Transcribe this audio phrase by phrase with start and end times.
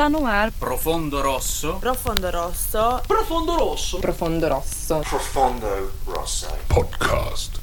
[0.00, 0.50] Está no ar.
[0.52, 1.74] Profondo Rosso.
[1.78, 3.02] Profondo Rosso.
[3.06, 3.98] Profondo Rosso.
[3.98, 5.00] Profondo Rosso.
[5.00, 6.48] Profondo Rosso.
[6.68, 7.59] Podcast.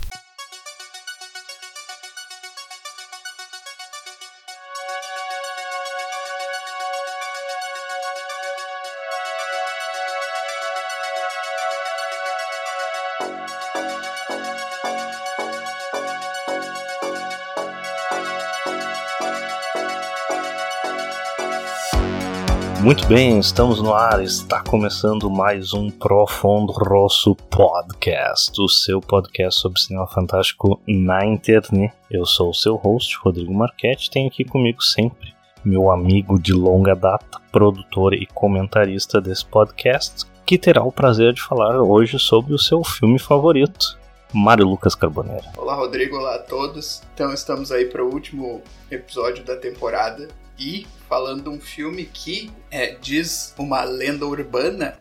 [22.88, 29.60] Muito bem, estamos no ar, está começando mais um Profundo Rosso Podcast, o seu podcast
[29.60, 31.94] sobre cinema fantástico na internet.
[32.10, 36.96] Eu sou o seu host, Rodrigo Marchetti, tenho aqui comigo sempre meu amigo de longa
[36.96, 42.58] data, produtor e comentarista desse podcast, que terá o prazer de falar hoje sobre o
[42.58, 44.00] seu filme favorito,
[44.34, 45.52] Mário Lucas Carboneira.
[45.58, 46.16] Olá, Rodrigo.
[46.16, 47.02] Olá a todos.
[47.14, 52.52] Então, estamos aí para o último episódio da temporada e falando de um filme que
[52.72, 55.00] é, diz uma lenda urbana.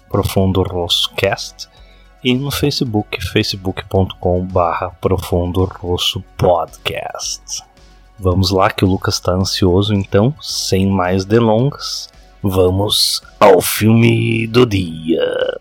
[0.08, 1.66] profundorossocast
[2.22, 7.62] e no Facebook facebook.com/barra profundorossopodcast.
[8.18, 12.10] Vamos lá que o Lucas está ansioso, então, sem mais delongas,
[12.42, 15.60] vamos ao filme do dia.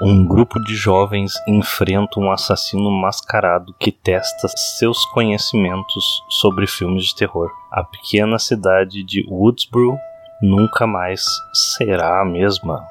[0.00, 4.46] Um grupo de jovens enfrenta um assassino mascarado que testa
[4.78, 7.50] seus conhecimentos sobre filmes de terror.
[7.72, 9.98] A pequena cidade de Woodsboro
[10.40, 12.86] nunca mais será a mesma.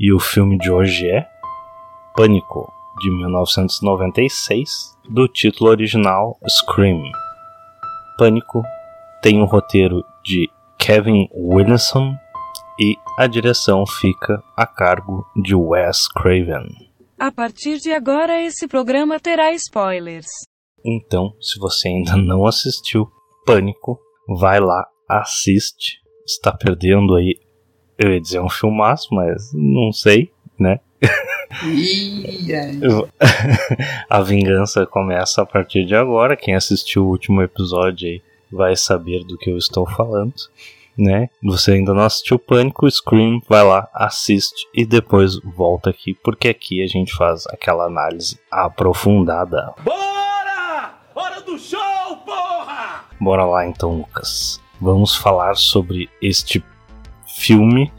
[0.00, 1.28] E o filme de hoje é
[2.16, 2.72] Pânico,
[3.02, 7.02] de 1996, do título original Scream.
[8.16, 8.62] Pânico
[9.20, 12.16] tem um roteiro de Kevin Williamson
[12.80, 16.66] e a direção fica a cargo de Wes Craven.
[17.18, 20.26] A partir de agora, esse programa terá spoilers.
[20.84, 23.08] Então, se você ainda não assistiu
[23.46, 23.98] Pânico,
[24.28, 26.00] vai lá, assiste.
[26.26, 27.36] Está perdendo aí,
[27.98, 30.80] eu ia dizer um filmaço, mas não sei, né?
[34.08, 36.36] A vingança começa a partir de agora.
[36.36, 40.34] Quem assistiu o último episódio aí vai saber do que eu estou falando,
[40.98, 41.28] né?
[41.42, 46.82] Você ainda não assistiu Pânico, Scream, vai lá, assiste e depois volta aqui, porque aqui
[46.82, 49.74] a gente faz aquela análise aprofundada.
[49.82, 50.94] Bora!
[51.14, 53.04] Hora do show, porra!
[53.20, 54.60] Bora lá então, Lucas.
[54.80, 56.64] Vamos falar sobre este
[57.26, 57.92] filme.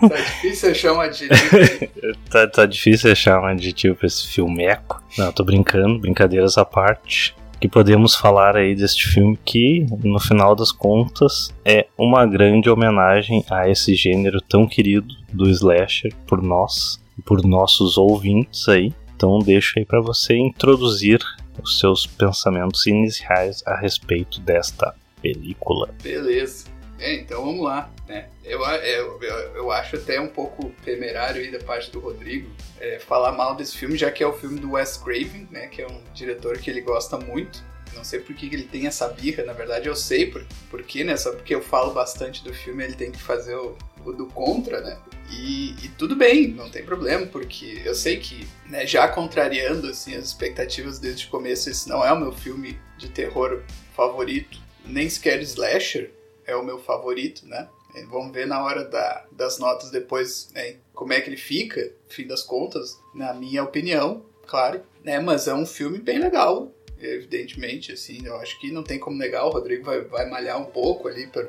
[0.00, 1.56] Tá difícil achar um adjetivo.
[1.56, 2.14] aí.
[2.30, 5.02] Tá, tá difícil achar um adjetivo pra esse filmeco.
[5.16, 7.34] Não, tô brincando, brincadeiras à parte.
[7.60, 13.44] Que podemos falar aí deste filme que, no final das contas, é uma grande homenagem
[13.50, 18.92] a esse gênero tão querido do slasher por nós por nossos ouvintes aí.
[19.14, 21.18] Então deixo aí para você introduzir
[21.62, 25.90] os seus pensamentos iniciais a respeito desta película.
[26.02, 26.77] Beleza.
[26.98, 28.28] É, então vamos lá, né?
[28.44, 29.20] Eu, eu,
[29.54, 32.50] eu, acho até um pouco temerário aí da parte do Rodrigo
[32.80, 35.68] é, falar mal desse filme, já que é o filme do Wes Craven, né?
[35.68, 37.62] Que é um diretor que ele gosta muito.
[37.94, 41.04] Não sei por que ele tem essa birra, na verdade eu sei por, por quê,
[41.04, 41.16] né?
[41.16, 44.80] Só porque eu falo bastante do filme, ele tem que fazer o, o do contra,
[44.80, 44.98] né?
[45.30, 50.14] E, e tudo bem, não tem problema, porque eu sei que, né, já contrariando assim,
[50.14, 53.62] as expectativas desde o começo, esse não é o meu filme de terror
[53.94, 56.17] favorito, nem sequer slasher
[56.48, 57.68] é o meu favorito, né?
[57.94, 61.92] E Vamos ver na hora da- das notas depois né, como é que ele fica,
[62.08, 65.20] fim das contas, na minha opinião, claro, né?
[65.20, 69.44] Mas é um filme bem legal, evidentemente, assim, eu acho que não tem como negar,
[69.46, 71.46] o Rodrigo vai, vai malhar um pouco ali para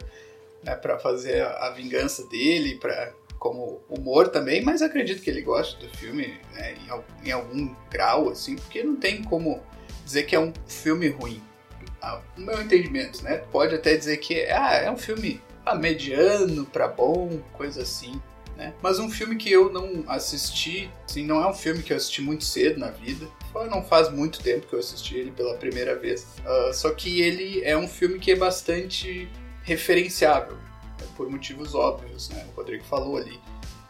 [0.64, 5.78] né, fazer a, a vingança dele, para como humor também, mas acredito que ele goste
[5.80, 6.76] do filme né,
[7.24, 9.64] em, em algum grau, assim, porque não tem como
[10.04, 11.42] dizer que é um filme ruim.
[12.02, 13.38] Ah, No meu entendimento, né?
[13.52, 18.22] Pode até dizer que ah, é um filme a mediano pra bom, coisa assim.
[18.56, 18.74] Né?
[18.82, 22.22] Mas um filme que eu não assisti, assim, não é um filme que eu assisti
[22.22, 23.26] muito cedo na vida.
[23.70, 26.28] Não faz muito tempo que eu assisti ele pela primeira vez.
[26.46, 29.30] Uh, só que ele é um filme que é bastante
[29.64, 31.08] referenciável, né?
[31.16, 32.46] por motivos óbvios, né?
[32.52, 33.40] O Rodrigo falou ali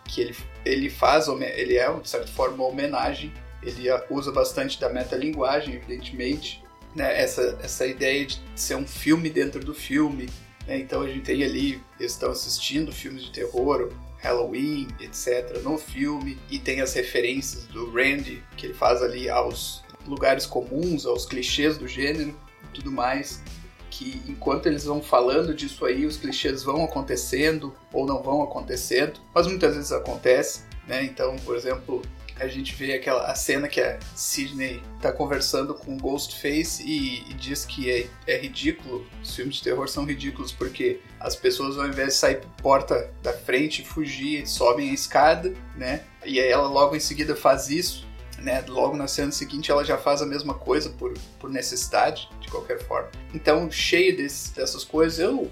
[0.09, 0.35] que ele,
[0.65, 3.33] ele faz, ele é, de certa forma, uma homenagem.
[3.61, 6.63] Ele usa bastante da metalinguagem, evidentemente.
[6.95, 7.21] Né?
[7.21, 10.29] Essa, essa ideia de ser um filme dentro do filme.
[10.67, 10.79] Né?
[10.79, 16.37] Então a gente tem ali, eles estão assistindo filmes de terror, Halloween, etc., no filme,
[16.49, 21.77] e tem as referências do Randy, que ele faz ali aos lugares comuns, aos clichês
[21.77, 23.41] do gênero e tudo mais.
[23.89, 29.19] Que enquanto eles vão falando disso aí, os clichês vão acontecendo ou não vão acontecendo,
[29.33, 31.03] mas muitas vezes acontece, né?
[31.03, 32.01] Então, por exemplo,
[32.39, 37.33] a gente vê aquela a cena que a Sidney tá conversando com Ghostface e, e
[37.33, 41.87] diz que é, é, ridículo, os filmes de terror são ridículos porque as pessoas ao
[41.87, 46.03] invés de sair por porta da frente fugir, sobem a escada, né?
[46.25, 48.07] E aí ela logo em seguida faz isso,
[48.37, 48.63] né?
[48.67, 52.81] Logo na cena seguinte ela já faz a mesma coisa por, por necessidade, de qualquer
[52.83, 53.09] forma.
[53.33, 55.51] Então, cheio desse, dessas coisas, eu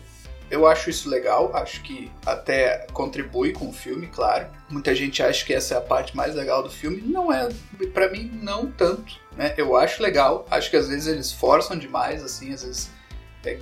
[0.49, 4.47] eu acho isso legal, acho que até contribui com o filme, claro.
[4.69, 7.01] Muita gente acha que essa é a parte mais legal do filme.
[7.01, 7.49] Não é,
[7.93, 9.19] para mim, não tanto.
[9.35, 9.53] Né?
[9.57, 12.96] Eu acho legal, acho que às vezes eles forçam demais, assim, às vezes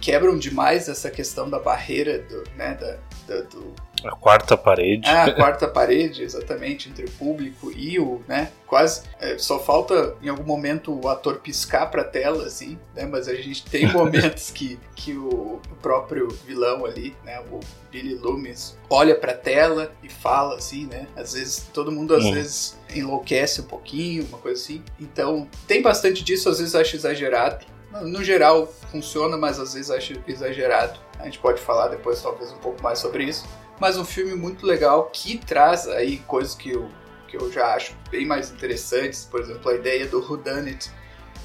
[0.02, 3.74] quebram demais essa questão da barreira do, né, da, da, do
[4.06, 5.08] a quarta parede.
[5.10, 8.52] Ah, a quarta parede, exatamente, entre o público e o, né?
[8.68, 9.04] Quase.
[9.20, 13.06] É, só falta em algum momento o ator piscar pra tela, assim, né?
[13.06, 17.40] Mas a gente tem momentos que, que o, o próprio vilão ali, né?
[17.52, 17.60] O
[17.92, 21.08] Billy Loomis, olha pra tela e fala, assim, né?
[21.16, 22.34] Às vezes, todo mundo às hum.
[22.34, 24.84] vezes enlouquece um pouquinho, uma coisa assim.
[25.00, 27.66] Então, tem bastante disso, às vezes acho exagerado.
[28.02, 31.00] No geral, funciona, mas às vezes acho exagerado.
[31.20, 33.46] A gente pode falar depois, talvez, um pouco mais sobre isso
[33.80, 36.90] mas um filme muito legal que traz aí coisas que eu,
[37.28, 40.90] que eu já acho bem mais interessantes, por exemplo, a ideia do whodunit,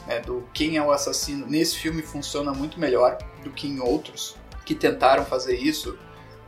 [0.06, 1.46] né, do quem é o assassino.
[1.46, 5.98] Nesse filme funciona muito melhor do que em outros que tentaram fazer isso.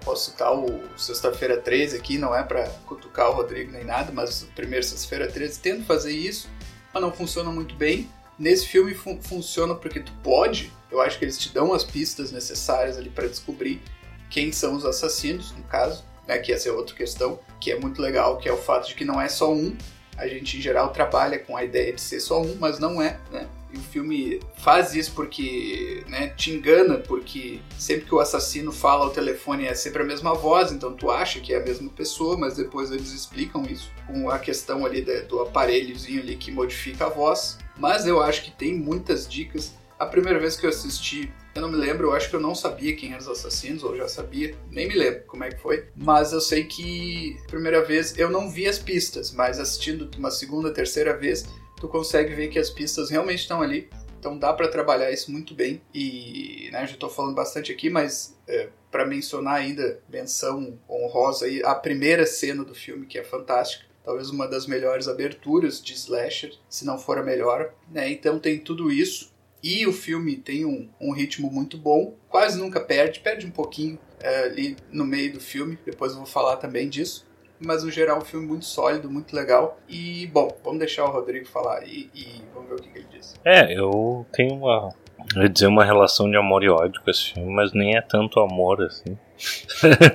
[0.04, 4.42] Posso citar o Sexta-feira 13 aqui, não é para cutucar o Rodrigo nem nada, mas
[4.42, 6.48] o primeiro Sexta-feira 13 tenta fazer isso,
[6.92, 8.08] mas não funciona muito bem.
[8.42, 12.32] Nesse filme fun funciona porque tu pode, eu acho que eles te dão as pistas
[12.32, 13.80] necessárias ali para descobrir
[14.28, 18.02] quem são os assassinos, no caso, né, que essa é outra questão, que é muito
[18.02, 19.76] legal, que é o fato de que não é só um.
[20.16, 23.20] A gente, em geral, trabalha com a ideia de ser só um, mas não é,
[23.30, 23.46] né?
[23.72, 29.04] E o filme faz isso porque né, te engana, porque sempre que o assassino fala
[29.04, 32.36] ao telefone é sempre a mesma voz, então tu acha que é a mesma pessoa,
[32.36, 37.08] mas depois eles explicam isso com a questão ali do aparelhozinho ali que modifica a
[37.08, 37.58] voz.
[37.78, 39.74] Mas eu acho que tem muitas dicas.
[39.98, 42.54] A primeira vez que eu assisti eu não me lembro, eu acho que eu não
[42.54, 45.84] sabia quem eram os assassinos, ou já sabia, nem me lembro como é que foi.
[45.94, 50.72] Mas eu sei que, primeira vez, eu não vi as pistas, mas assistindo uma segunda,
[50.72, 51.44] terceira vez,
[51.82, 53.90] tu consegue ver que as pistas realmente estão ali.
[54.16, 55.82] Então dá para trabalhar isso muito bem.
[55.92, 61.60] E, né, já estou falando bastante aqui, mas é, para mencionar ainda, menção honrosa aí,
[61.64, 66.52] a primeira cena do filme, que é fantástica talvez uma das melhores aberturas de slasher,
[66.68, 68.10] se não for a melhor, né?
[68.10, 69.32] Então tem tudo isso
[69.62, 73.96] e o filme tem um, um ritmo muito bom, quase nunca perde, perde um pouquinho
[74.18, 77.24] é, ali no meio do filme, depois eu vou falar também disso.
[77.64, 79.78] Mas no geral, um filme muito sólido, muito legal.
[79.88, 83.08] E, bom, vamos deixar o Rodrigo falar e, e vamos ver o que, que ele
[83.12, 83.34] diz.
[83.44, 84.90] É, eu tenho uma.
[85.36, 88.00] Eu ia dizer uma relação de amor e ódio com esse filme, mas nem é
[88.00, 89.16] tanto amor assim.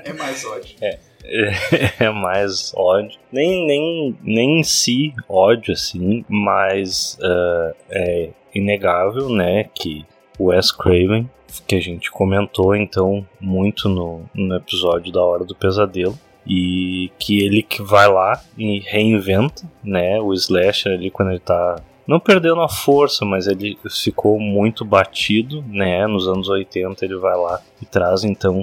[0.03, 0.75] É mais ódio.
[0.81, 0.99] é.
[1.99, 3.17] é mais ódio.
[3.31, 10.05] Nem, nem, nem em si ódio, assim, mas uh, é inegável, né, que
[10.39, 11.29] o Wes Craven,
[11.67, 17.43] que a gente comentou então muito no, no episódio da Hora do Pesadelo, e que
[17.43, 22.61] ele que vai lá e reinventa, né, o slasher ali quando ele tá não perdendo
[22.61, 26.07] a força, mas ele ficou muito batido, né?
[26.07, 28.61] Nos anos 80 ele vai lá e traz então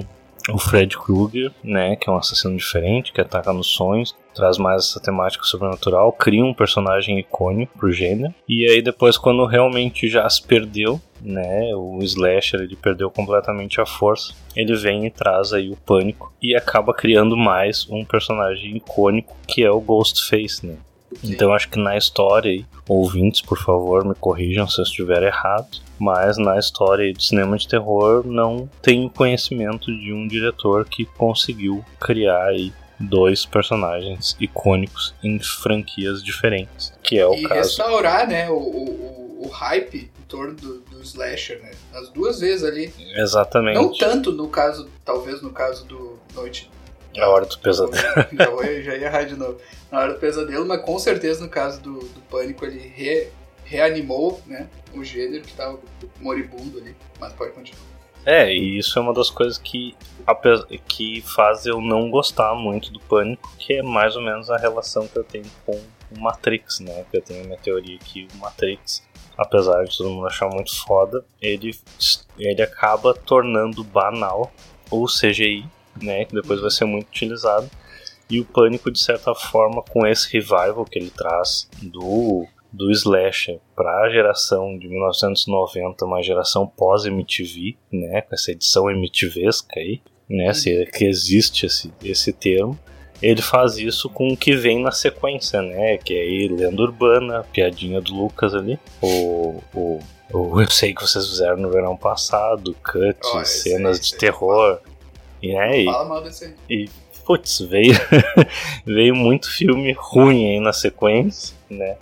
[0.51, 4.83] o Fred Krueger, né, que é um assassino diferente, que ataca nos sonhos, traz mais
[4.83, 10.29] essa temática sobrenatural, cria um personagem icônico pro gênero, e aí depois quando realmente já
[10.29, 15.69] se perdeu, né, o slasher ele perdeu completamente a força, ele vem e traz aí
[15.69, 20.77] o pânico e acaba criando mais um personagem icônico que é o Ghostface, né?
[21.23, 26.37] Então acho que na história ouvintes, por favor, me corrijam se eu estiver errado, mas
[26.37, 32.45] na história de cinema de terror não tenho conhecimento de um diretor que conseguiu criar
[32.47, 37.55] aí dois personagens icônicos em franquias diferentes, que é o e caso.
[37.55, 41.71] restaurar, né, o, o, o hype torno do, do slasher, né?
[41.93, 42.93] As duas vezes ali.
[43.15, 43.75] Exatamente.
[43.75, 46.69] Não tanto no caso, talvez no caso do Noite.
[47.17, 47.95] A hora do pesadelo.
[48.37, 49.57] Já, vou- já ia errar de novo.
[49.89, 53.29] Na hora do pesadelo, mas com certeza no caso do, do Pânico ele re-
[53.63, 54.67] reanimou, né?
[54.93, 55.79] O gênero que tava
[56.19, 56.95] moribundo ali.
[57.19, 57.81] Mas pode continuar.
[58.25, 59.95] É, e isso é uma das coisas que,
[60.87, 65.07] que faz eu não gostar muito do Pânico, que é mais ou menos a relação
[65.07, 65.73] que eu tenho com
[66.11, 67.05] o Matrix, né?
[67.11, 69.03] Que eu tenho a minha teoria que o Matrix,
[69.37, 71.77] apesar de todo mundo achar muito foda, ele,
[72.37, 74.51] ele acaba tornando banal
[74.89, 75.65] o CGI,
[76.01, 76.25] né?
[76.25, 77.69] Que depois vai ser muito utilizado.
[78.29, 83.59] E o Pânico, de certa forma, com esse revival que ele traz do, do slasher
[83.75, 90.53] para a geração de 1990, uma geração pós-MTV, né, com essa edição MTVesca aí, né,
[90.53, 92.77] se é que existe esse, esse termo,
[93.21, 97.45] ele faz isso com o que vem na sequência, né, que é aí lenda urbana,
[97.51, 99.99] piadinha do Lucas ali, o, o,
[100.31, 104.13] o eu sei que vocês fizeram no verão passado, cut, Ó, esse cenas aí, de
[104.13, 104.19] aí.
[104.19, 104.79] terror,
[105.41, 106.53] e, né, e, Fala mal desse aí.
[106.69, 106.89] e
[107.25, 107.93] putz, veio,
[108.85, 111.97] veio muito filme ruim aí na sequência, né?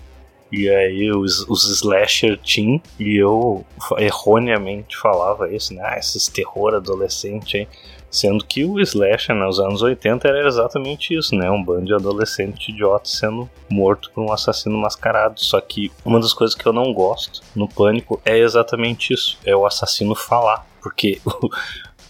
[0.52, 3.66] E aí os, os slasher teen, e eu
[3.98, 5.82] erroneamente falava isso, né?
[5.84, 7.68] Ah, esses terror adolescente aí.
[8.14, 11.50] Sendo que o slasher nos anos 80 era exatamente isso, né?
[11.50, 15.40] Um bando de adolescente idiota sendo morto por um assassino mascarado.
[15.40, 19.56] Só que uma das coisas que eu não gosto no Pânico é exatamente isso: é
[19.56, 20.64] o assassino falar.
[20.80, 21.20] Porque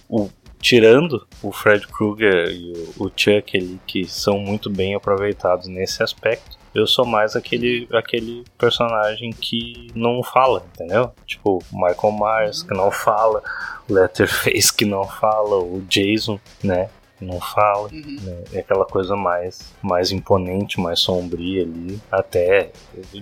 [0.10, 0.29] o, o
[0.60, 6.57] tirando o Fred Krueger e o, Chuck ali, que são muito bem aproveitados nesse aspecto,
[6.74, 11.12] eu sou mais aquele, aquele personagem que não fala, entendeu?
[11.25, 13.42] Tipo, o Michael Myers que não fala,
[13.89, 16.89] o Letterface que não fala, o Jason, né?
[17.20, 18.18] que Não fala, Uhum.
[18.24, 18.44] né?
[18.53, 22.00] É aquela coisa mais, mais imponente, mais sombria ali.
[22.12, 22.72] Até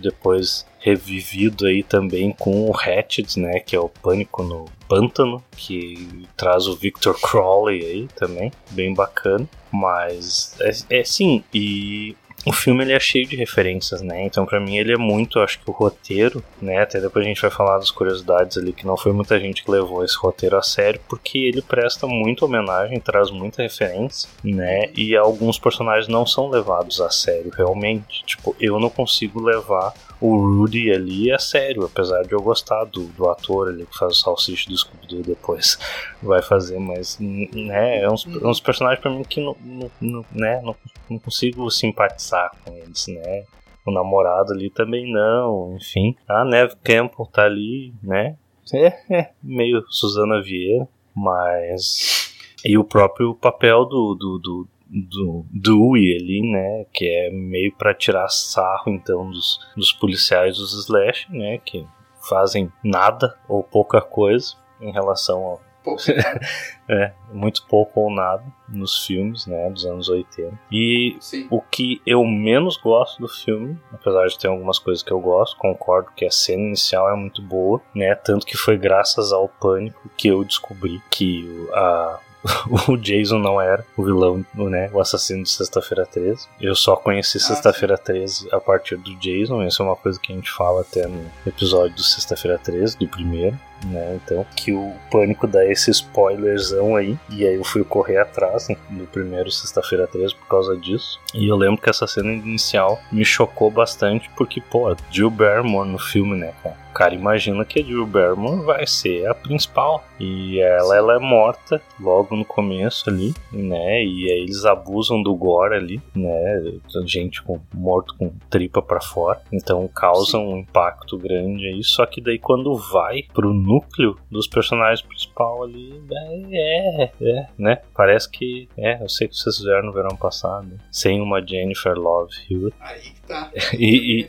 [0.02, 3.60] depois revivido aí também com o Hatchet, né?
[3.60, 9.48] Que é o Pânico no Pântano, que traz o Victor Crowley aí também, bem bacana.
[9.72, 10.56] Mas
[10.90, 14.26] é, é sim, e o filme ele é cheio de referências, né?
[14.26, 16.82] Então pra mim ele é muito, acho que o roteiro, né?
[16.82, 19.72] Até depois a gente vai falar das curiosidades ali que não foi muita gente que
[19.72, 24.90] levou esse roteiro a sério, porque ele presta muita homenagem, traz muita referência, né?
[24.96, 28.24] E alguns personagens não são levados a sério realmente.
[28.26, 33.06] Tipo, eu não consigo levar o Rudy ali a sério, apesar de eu gostar do,
[33.08, 35.78] do ator ali que faz o salsicha do Scooby-Doo depois
[36.22, 40.26] vai fazer, mas né, é uns, é uns personagens pra mim que não, não, não-
[40.32, 40.76] né, não,
[41.10, 43.44] não consigo simpatizar com eles, né?
[43.86, 46.16] O namorado ali também não, enfim.
[46.28, 48.38] A Neve Campbell tá ali, né?
[48.74, 52.32] É, é meio Suzana Vieira, mas.
[52.64, 56.86] E o próprio papel do, do, do, do Dewey ali, né?
[56.94, 61.60] Que é meio pra tirar sarro, então, dos, dos policiais dos Slash, né?
[61.60, 61.88] Que
[62.28, 65.62] fazem nada ou pouca coisa em relação ao
[66.88, 70.58] é, muito pouco ou nada nos filmes, né, dos anos 80.
[70.72, 71.48] E sim.
[71.50, 75.58] o que eu menos gosto do filme, apesar de ter algumas coisas que eu gosto,
[75.58, 80.10] concordo que a cena inicial é muito boa, né, tanto que foi graças ao Pânico
[80.16, 82.20] que eu descobri que a
[82.88, 84.90] o Jason não era o vilão, né?
[84.94, 86.48] O assassino de Sexta-feira 13.
[86.60, 89.64] Eu só conheci Ah, Sexta-feira 13 a partir do Jason.
[89.64, 93.08] Isso é uma coisa que a gente fala até no episódio do Sexta-feira 13, do
[93.08, 93.58] primeiro.
[93.86, 98.70] Né, então, que o Pânico dá esse spoilerzão aí, e aí eu fui correr atrás
[98.70, 101.20] né, do primeiro Sexta-feira 13 por causa disso.
[101.34, 105.98] E eu lembro que essa cena inicial me chocou bastante, porque, pô, Jill Barrymore no
[105.98, 106.82] filme, né, cara?
[106.92, 110.04] O cara imagina que a Jill Barrymore vai ser a principal.
[110.20, 114.04] E ela, ela é morta logo no começo ali, né?
[114.04, 116.62] E aí eles abusam do gore ali, né?
[117.06, 119.42] Gente com, morto com tripa pra fora.
[119.54, 121.82] Então causa um impacto grande aí.
[121.82, 127.82] Só que daí quando vai pro núcleo dos personagens principal ali, é, é, é, né?
[127.96, 132.34] Parece que, é, eu sei que vocês fizeram no verão passado, sem uma Jennifer Love
[132.50, 132.76] Hewitt.
[132.80, 133.52] Aí que tá.
[133.78, 134.28] E- e-.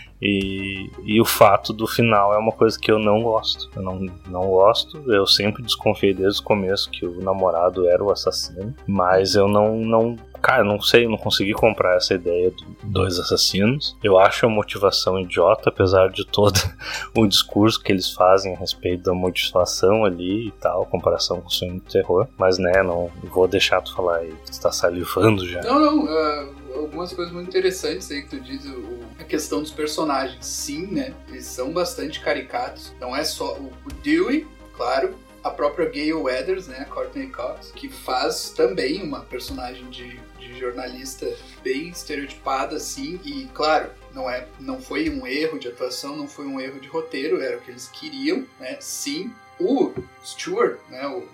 [0.26, 3.68] E, e o fato do final é uma coisa que eu não gosto.
[3.76, 5.12] Eu não, não gosto.
[5.12, 8.74] Eu sempre desconfiei desde o começo que o namorado era o assassino.
[8.86, 9.76] Mas eu não.
[9.76, 13.96] não cara, não sei, não consegui comprar essa ideia de dois assassinos.
[14.02, 16.58] Eu acho a motivação idiota, apesar de todo
[17.16, 21.50] o discurso que eles fazem a respeito da motivação ali e tal, comparação com o
[21.52, 22.26] filme de terror.
[22.38, 25.62] Mas né, não vou deixar tu falar aí, tu tá salivando já.
[25.62, 26.06] Não, não.
[26.08, 28.64] ah, algumas coisas muito interessantes aí que tu diz.
[28.66, 30.44] o- a questão dos personagens.
[30.44, 31.14] Sim, né?
[31.28, 32.92] Eles são bastante caricatos.
[33.00, 34.44] Não é só o, o Dewey,
[34.76, 35.14] claro.
[35.42, 36.78] A própria Gayle Weathers, né?
[36.80, 43.20] A Courtney Cox, que faz também uma personagem de, de jornalista bem estereotipada, assim.
[43.24, 46.88] E, claro, não é, não foi um erro de atuação, não foi um erro de
[46.88, 48.76] roteiro, era o que eles queriam, né?
[48.80, 49.92] Sim, o
[50.24, 51.06] Stewart, né?
[51.06, 51.26] O, o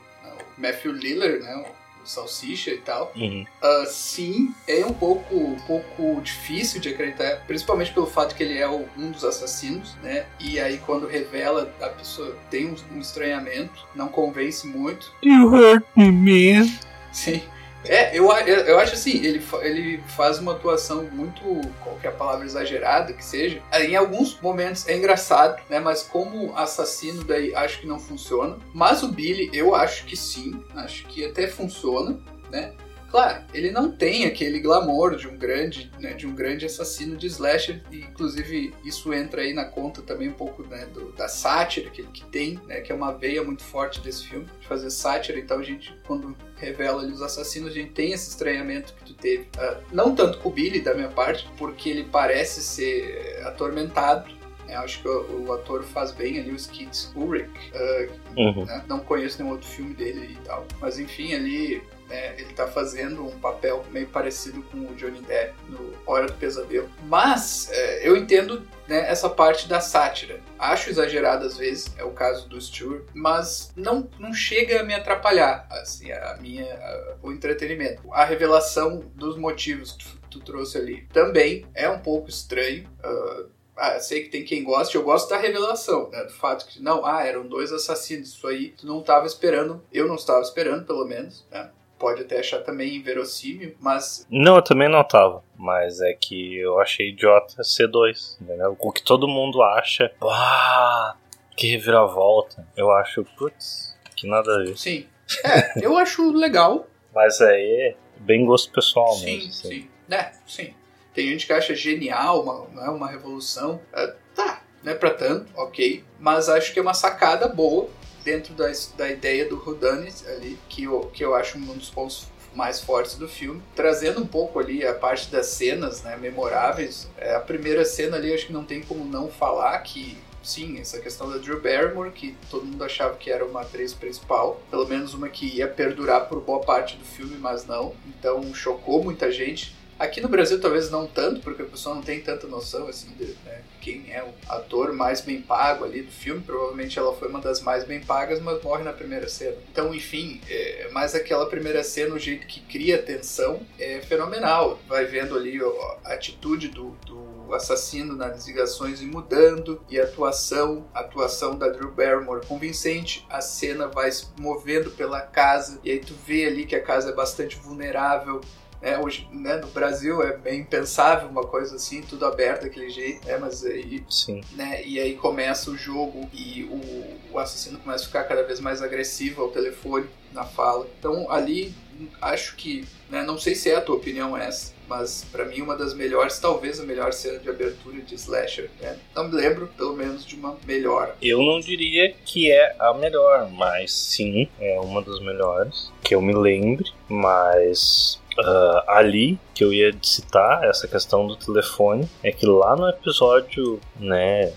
[0.57, 1.57] Matthew Lillard, né?
[1.57, 3.13] O Salsicha e tal.
[3.15, 3.45] Uhum.
[3.63, 8.59] Uh, sim, é um pouco, um pouco difícil de acreditar, principalmente pelo fato que ele
[8.59, 10.27] é o, um dos assassinos, né?
[10.39, 15.13] E aí quando revela, a pessoa tem um, um estranhamento, não convence muito.
[15.23, 16.69] You hurt me, man.
[17.13, 17.43] Sim.
[17.85, 21.43] É, eu, eu acho assim, ele, ele faz uma atuação muito,
[21.83, 23.63] qualquer palavra exagerada que seja.
[23.73, 25.81] Em alguns momentos é engraçado, né?
[25.81, 28.59] Mas como assassino daí acho que não funciona.
[28.75, 32.19] Mas o Billy, eu acho que sim, acho que até funciona,
[32.51, 32.73] né?
[33.11, 37.27] Claro, ele não tem aquele glamour de um grande, né, de um grande assassino de
[37.27, 41.91] slasher, e inclusive isso entra aí na conta também um pouco né, do, da sátira
[41.91, 44.91] que ele que tem, né, que é uma veia muito forte desse filme, de fazer
[44.91, 49.05] sátira, então a gente, quando revela ali os assassinos, a gente tem esse estranhamento que
[49.05, 49.49] tu teve.
[49.57, 54.31] Uh, não tanto com o Billy, da minha parte, porque ele parece ser atormentado,
[54.73, 57.51] eu acho que o, o, ator faz bem ali, o Skid Ulrich.
[57.73, 58.65] Uh, uhum.
[58.65, 58.85] né?
[58.89, 60.67] Não conheço nenhum outro filme dele e tal.
[60.81, 65.55] Mas enfim, ali né, ele tá fazendo um papel meio parecido com o Johnny Depp
[65.69, 66.91] no Hora do Pesadelo.
[67.05, 70.41] Mas é, eu entendo né, essa parte da sátira.
[70.59, 74.93] Acho exagerado às vezes, é o caso do Stewart, mas não, não chega a me
[74.93, 78.03] atrapalhar assim, a minha, a, o entretenimento.
[78.13, 82.89] A revelação dos motivos que tu, tu, trouxe ali também é um pouco estranho.
[83.05, 86.23] Uh, ah, sei que tem quem goste, eu gosto da revelação, né?
[86.25, 90.07] Do fato que, não, ah, eram dois assassinos, isso aí tu não estava esperando, eu
[90.07, 91.71] não estava esperando, pelo menos, né?
[91.99, 94.27] Pode até achar também inverossímil, mas.
[94.31, 95.43] Não, eu também não tava.
[95.57, 98.77] Mas é que eu achei idiota C2, entendeu?
[98.79, 101.15] O que todo mundo acha, ah,
[101.57, 102.67] que reviravolta.
[102.77, 104.79] Eu acho, putz, que nada a ver.
[104.79, 105.07] Sim.
[105.45, 106.87] É, eu acho legal.
[107.15, 109.53] Mas aí é bem gosto pessoal sim, mesmo.
[109.53, 109.91] Sim, sim.
[110.11, 110.75] É, sim.
[111.15, 113.81] Tem gente que acha genial, uma, não é uma revolução.
[113.93, 116.05] É, tá, não é pra tanto, ok.
[116.19, 117.89] Mas acho que é uma sacada boa
[118.25, 122.27] dentro da, da ideia do Whodunit ali, que eu, que eu acho um dos pontos
[122.55, 127.09] mais fortes do filme, trazendo um pouco ali a parte das cenas né, memoráveis.
[127.17, 130.99] É, a primeira cena ali, acho que não tem como não falar que sim, essa
[130.99, 135.15] questão da Drew Barrymore, que todo mundo achava que era uma atriz principal, pelo menos
[135.15, 137.95] uma que ia perdurar por boa parte do filme, mas não.
[138.07, 139.77] Então chocou muita gente.
[140.01, 143.37] Aqui no Brasil talvez não tanto, porque a pessoa não tem tanta noção assim de
[143.45, 146.41] né, quem é o ator mais bem pago ali do filme.
[146.41, 149.59] Provavelmente ela foi uma das mais bem pagas, mas morre na primeira cena.
[149.71, 154.81] Então, enfim, é, mas aquela primeira cena, o jeito que cria tensão é fenomenal.
[154.89, 160.05] Vai vendo ali ó, a atitude do, do assassino nas ligações e mudando e a
[160.05, 165.91] atuação, a atuação da Drew Barrymore convincente, a cena vai se movendo pela casa e
[165.91, 168.41] aí tu vê ali que a casa é bastante vulnerável,
[168.81, 173.27] né, hoje, né, no Brasil é bem impensável uma coisa assim, tudo aberto daquele jeito,
[173.27, 174.43] né, mas aí, Sim.
[174.53, 178.61] né, e aí começa o jogo e o, o assassino começa a ficar cada vez
[178.61, 180.87] mais agressivo ao telefone, na fala.
[180.99, 181.75] Então ali,
[182.21, 185.77] acho que, né, não sei se é a tua opinião essa, mas para mim uma
[185.77, 188.71] das melhores, talvez a melhor cena de abertura de slasher.
[188.81, 188.99] Né?
[189.15, 191.15] Não me lembro, pelo menos, de uma melhor.
[191.23, 196.21] Eu não diria que é a melhor, mas sim, é uma das melhores que eu
[196.21, 202.47] me lembre, mas Uh, ali que eu ia citar essa questão do telefone é que
[202.47, 204.53] lá no episódio, né,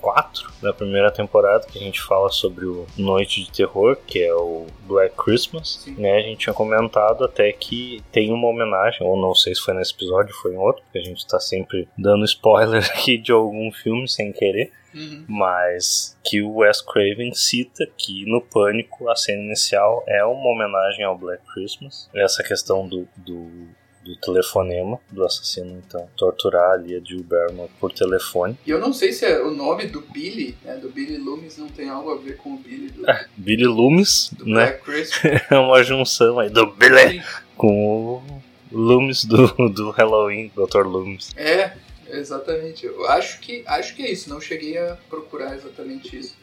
[0.00, 4.32] 4 da primeira temporada que a gente fala sobre o Noite de Terror, que é
[4.32, 5.96] o Black Christmas, Sim.
[5.98, 9.74] né, a gente tinha comentado até que tem uma homenagem, ou não sei se foi
[9.74, 13.72] nesse episódio, foi em outro, porque a gente tá sempre dando spoiler aqui de algum
[13.72, 14.72] filme sem querer.
[14.96, 15.24] Uhum.
[15.28, 21.04] Mas que o Wes Craven cita que no Pânico a cena inicial é uma homenagem
[21.04, 22.08] ao Black Christmas.
[22.14, 23.50] Essa questão do, do,
[24.02, 28.56] do telefonema do assassino, então, torturar ali a Jill Barrymore por telefone.
[28.66, 31.68] E eu não sei se é o nome do Billy, né, do Billy Loomis, não
[31.68, 34.66] tem algo a ver com o Billy do, É, Billy Loomis, do né?
[34.66, 35.42] Black Christmas.
[35.50, 37.22] É uma junção aí do Billy Sim.
[37.56, 40.86] com o Loomis do, do Halloween, Dr.
[40.86, 41.32] Loomis.
[41.36, 41.72] É,
[42.18, 42.86] exatamente.
[42.86, 46.36] Eu acho que, acho que é isso, não cheguei a procurar exatamente isso.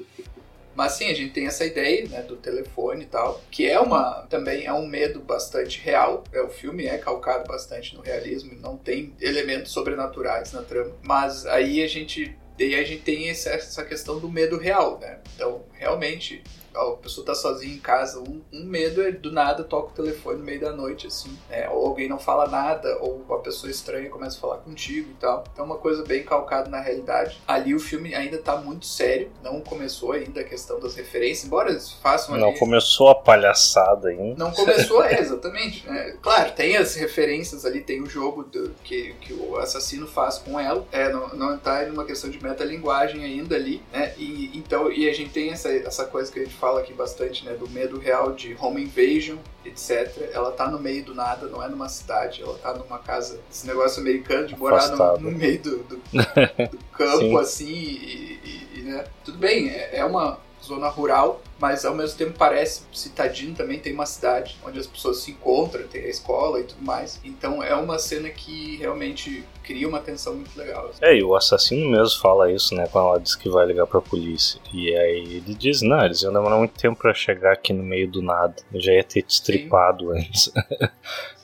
[0.75, 4.25] Mas sim, a gente tem essa ideia, né, do telefone e tal, que é uma
[4.27, 6.23] também é um medo bastante real.
[6.33, 10.91] É, o filme é calcado bastante no realismo, não tem elementos sobrenaturais na trama.
[11.03, 15.19] Mas aí a gente aí a gente tem essa questão do medo real, né?
[15.35, 16.43] Então, realmente,
[16.75, 20.39] a pessoa tá sozinha em casa, um, um medo é do nada toca o telefone
[20.39, 21.69] no meio da noite, assim, né?
[21.69, 25.43] Ou alguém não fala nada, ou uma pessoa estranha começa a falar contigo e tal.
[25.51, 27.41] Então é uma coisa bem calcada na realidade.
[27.47, 31.71] Ali o filme ainda tá muito sério, não começou ainda a questão das referências, embora
[31.71, 32.59] eles façam Não ali...
[32.59, 34.35] começou a palhaçada ainda.
[34.37, 35.85] Não começou, é, exatamente.
[35.87, 36.15] né?
[36.21, 40.59] Claro, tem as referências ali, tem o jogo do- que, que o assassino faz com
[40.59, 40.85] ela.
[40.91, 44.13] É, não, não tá numa questão de metalinguagem ainda ali, né?
[44.17, 47.43] E, então, e a gente tem essa, essa coisa que a gente fala aqui bastante,
[47.43, 47.53] né?
[47.55, 50.29] Do medo real de home invasion, etc.
[50.31, 53.67] Ela tá no meio do nada, não é numa cidade, ela tá numa casa, esse
[53.67, 55.97] negócio americano de morar no, no meio do, do,
[56.71, 57.37] do campo, Sim.
[57.37, 59.03] assim, e, e- e, né?
[59.25, 63.93] Tudo bem, é, é uma zona rural, mas ao mesmo tempo parece citadino também tem
[63.93, 67.19] uma cidade onde as pessoas se encontram, tem a escola e tudo mais.
[67.23, 70.87] Então é uma cena que realmente cria uma tensão muito legal.
[70.89, 70.99] assim.
[71.01, 72.87] É, e o assassino mesmo fala isso, né?
[72.91, 74.59] Quando ela diz que vai ligar pra polícia.
[74.73, 78.09] E aí ele diz: Não, eles iam demorar muito tempo pra chegar aqui no meio
[78.09, 78.55] do nada.
[78.73, 80.51] Eu já ia ter te estripado antes.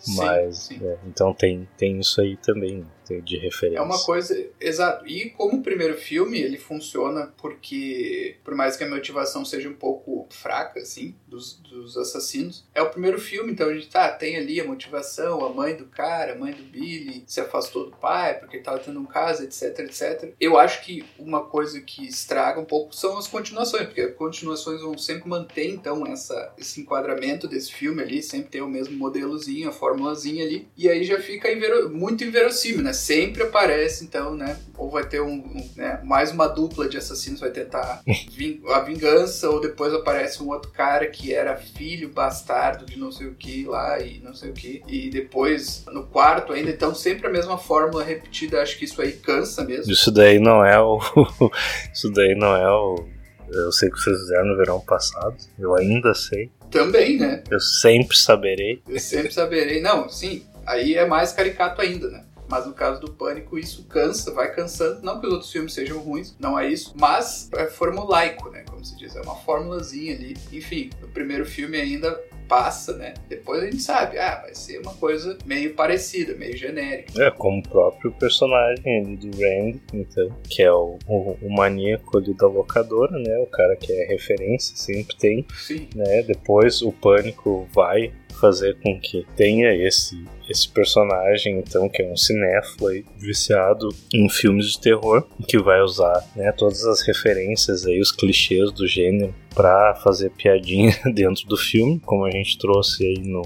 [0.01, 0.79] Sim, Mas, sim.
[0.81, 3.79] é, então tem, tem isso aí também, tem de referência.
[3.79, 5.07] É uma coisa, exato.
[5.07, 9.73] E como o primeiro filme, ele funciona porque, por mais que a motivação seja um
[9.73, 14.37] pouco fraca, assim, dos, dos assassinos, é o primeiro filme, então a gente tá, tem
[14.37, 18.35] ali a motivação, a mãe do cara, a mãe do Billy se afastou do pai
[18.39, 20.33] porque tava tendo um caso, etc, etc.
[20.39, 24.81] Eu acho que uma coisa que estraga um pouco são as continuações, porque as continuações
[24.81, 29.69] vão sempre manter, então, essa, esse enquadramento desse filme ali, sempre ter o mesmo modelozinho,
[29.69, 32.93] a formulazinha ali, e aí já fica invero- muito inverossímil, né?
[32.99, 34.57] Sempre aparece, então, né?
[34.77, 38.79] Ou vai ter um, um, né, mais uma dupla de assassinos vai tentar vin- a
[38.81, 43.35] vingança, ou depois aparece um outro cara que era filho bastardo de não sei o
[43.35, 47.29] que lá e não sei o que, e depois no quarto ainda, então sempre a
[47.29, 49.91] mesma fórmula repetida, acho que isso aí cansa mesmo.
[49.91, 50.99] Isso daí não é o.
[51.93, 53.07] isso daí não é o.
[53.51, 55.35] Eu sei que vocês fizeram no verão passado.
[55.57, 56.51] Eu ainda sei.
[56.69, 57.43] Também, né?
[57.49, 58.81] Eu sempre saberei.
[58.87, 59.81] Eu sempre saberei.
[59.81, 62.23] Não, sim, aí é mais caricato ainda, né?
[62.49, 65.01] Mas no caso do Pânico, isso cansa, vai cansando.
[65.03, 66.93] Não que os outros filmes sejam ruins, não é isso.
[66.99, 68.63] Mas é formulaico, né?
[68.69, 70.35] Como se diz, é uma formulazinha ali.
[70.51, 73.13] Enfim, no primeiro filme ainda passa, né?
[73.29, 77.23] Depois a gente sabe, ah, vai ser uma coisa meio parecida, meio genérica.
[77.23, 82.17] É, como o próprio personagem ali do Randy, então, que é o, o, o maníaco
[82.17, 83.37] ali da locadora, né?
[83.37, 86.23] O cara que é referência, sempre tem, Sim, né?
[86.23, 92.17] Depois o pânico vai fazer com que tenha esse esse personagem então que é um
[92.17, 97.99] cinéfilo aí, viciado em filmes de terror que vai usar né, todas as referências aí
[97.99, 103.19] os clichês do gênero para fazer piadinha dentro do filme como a gente trouxe aí
[103.19, 103.43] no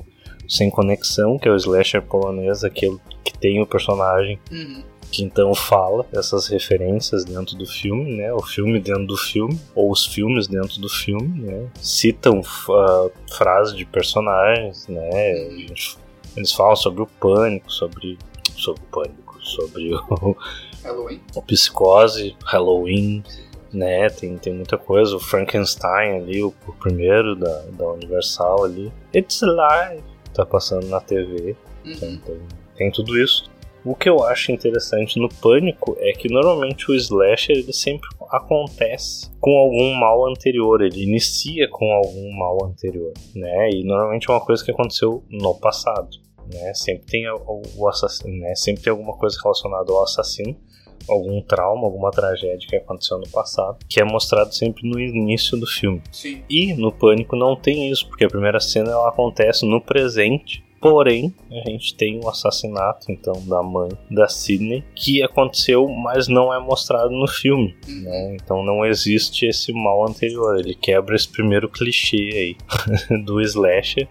[0.48, 4.84] sem conexão que é o slasher polonês aquele que tem o personagem uhum.
[5.14, 8.34] Que então fala essas referências dentro do filme, né?
[8.34, 11.68] O filme dentro do filme, ou os filmes dentro do filme, né?
[11.80, 15.36] Citam uh, frases de personagens, né?
[15.52, 15.98] Gente-
[16.36, 18.18] eles falam sobre o pânico, sobre,
[18.56, 20.36] sobre o pânico, sobre o,
[20.84, 21.22] Halloween.
[21.36, 23.24] o psicose, Halloween,
[23.72, 24.10] né?
[24.10, 25.16] Tem, tem muita coisa.
[25.16, 28.92] O Frankenstein ali, o, o primeiro da, da Universal ali.
[29.14, 30.02] It's Alive,
[30.34, 31.56] tá passando na TV.
[31.86, 32.18] Então Uhum.
[32.26, 32.40] tem,
[32.78, 33.53] tem tudo isso.
[33.86, 39.30] O que eu acho interessante no Pânico é que normalmente o slasher ele sempre acontece
[39.42, 43.70] com algum mal anterior, ele inicia com algum mal anterior, né?
[43.72, 46.10] E normalmente é uma coisa que aconteceu no passado,
[46.52, 46.74] né?
[46.74, 48.56] Sempre tem o, assassino, né?
[48.56, 50.56] Sempre tem alguma coisa relacionada ao assassino,
[51.10, 55.68] algum trauma, alguma tragédia que aconteceu no passado, que é mostrado sempre no início do
[55.68, 56.02] filme.
[56.12, 56.42] Sim.
[56.50, 60.64] E no Pânico não tem isso, porque a primeira cena ela acontece no presente.
[60.84, 66.54] Porém, a gente tem o assassinato então da mãe da Sidney que aconteceu, mas não
[66.54, 67.74] é mostrado no filme.
[67.88, 68.36] Né?
[68.36, 70.60] Então não existe esse mal anterior.
[70.60, 72.58] Ele quebra esse primeiro clichê
[73.10, 74.10] aí do slasher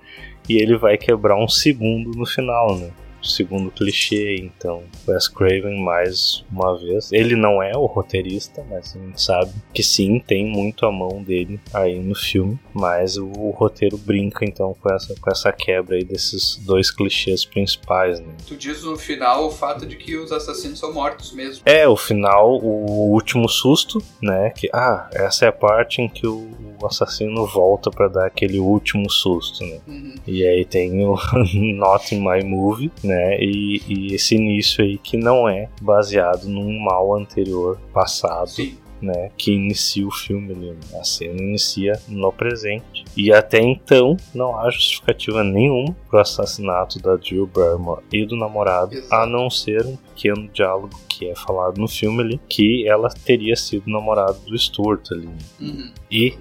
[0.48, 2.90] e ele vai quebrar um segundo no final, né?
[3.22, 7.12] O segundo clichê, então, Wes Craven mais uma vez.
[7.12, 11.22] Ele não é o roteirista, mas a gente sabe que sim, tem muito a mão
[11.22, 15.96] dele aí no filme, mas o, o roteiro brinca então com essa, com essa quebra
[15.96, 18.35] aí desses dois clichês principais, né?
[18.46, 21.62] Tu diz no final o fato de que os assassinos são mortos mesmo.
[21.64, 24.50] É, o final, o último susto, né?
[24.50, 26.50] Que, ah, essa é a parte em que o,
[26.83, 29.79] o assassino volta pra dar aquele último susto, né?
[29.87, 30.14] Uhum.
[30.27, 31.14] E aí tem o
[31.77, 33.38] Not in My Movie, né?
[33.40, 38.77] E, e esse início aí que não é baseado num mal anterior passado, Sim.
[39.01, 39.31] né?
[39.37, 40.71] Que inicia o filme ali.
[40.71, 40.77] né?
[41.01, 43.05] A cena inicia no presente.
[43.16, 48.94] E até então não há justificativa nenhuma pro assassinato da Jill Barrymore e do namorado,
[48.94, 49.14] Exato.
[49.14, 53.55] a não ser um pequeno diálogo que é falado no filme ali, que ela teria
[53.55, 55.29] sido namorado do Stuart ali.
[55.61, 56.37] Uhum, E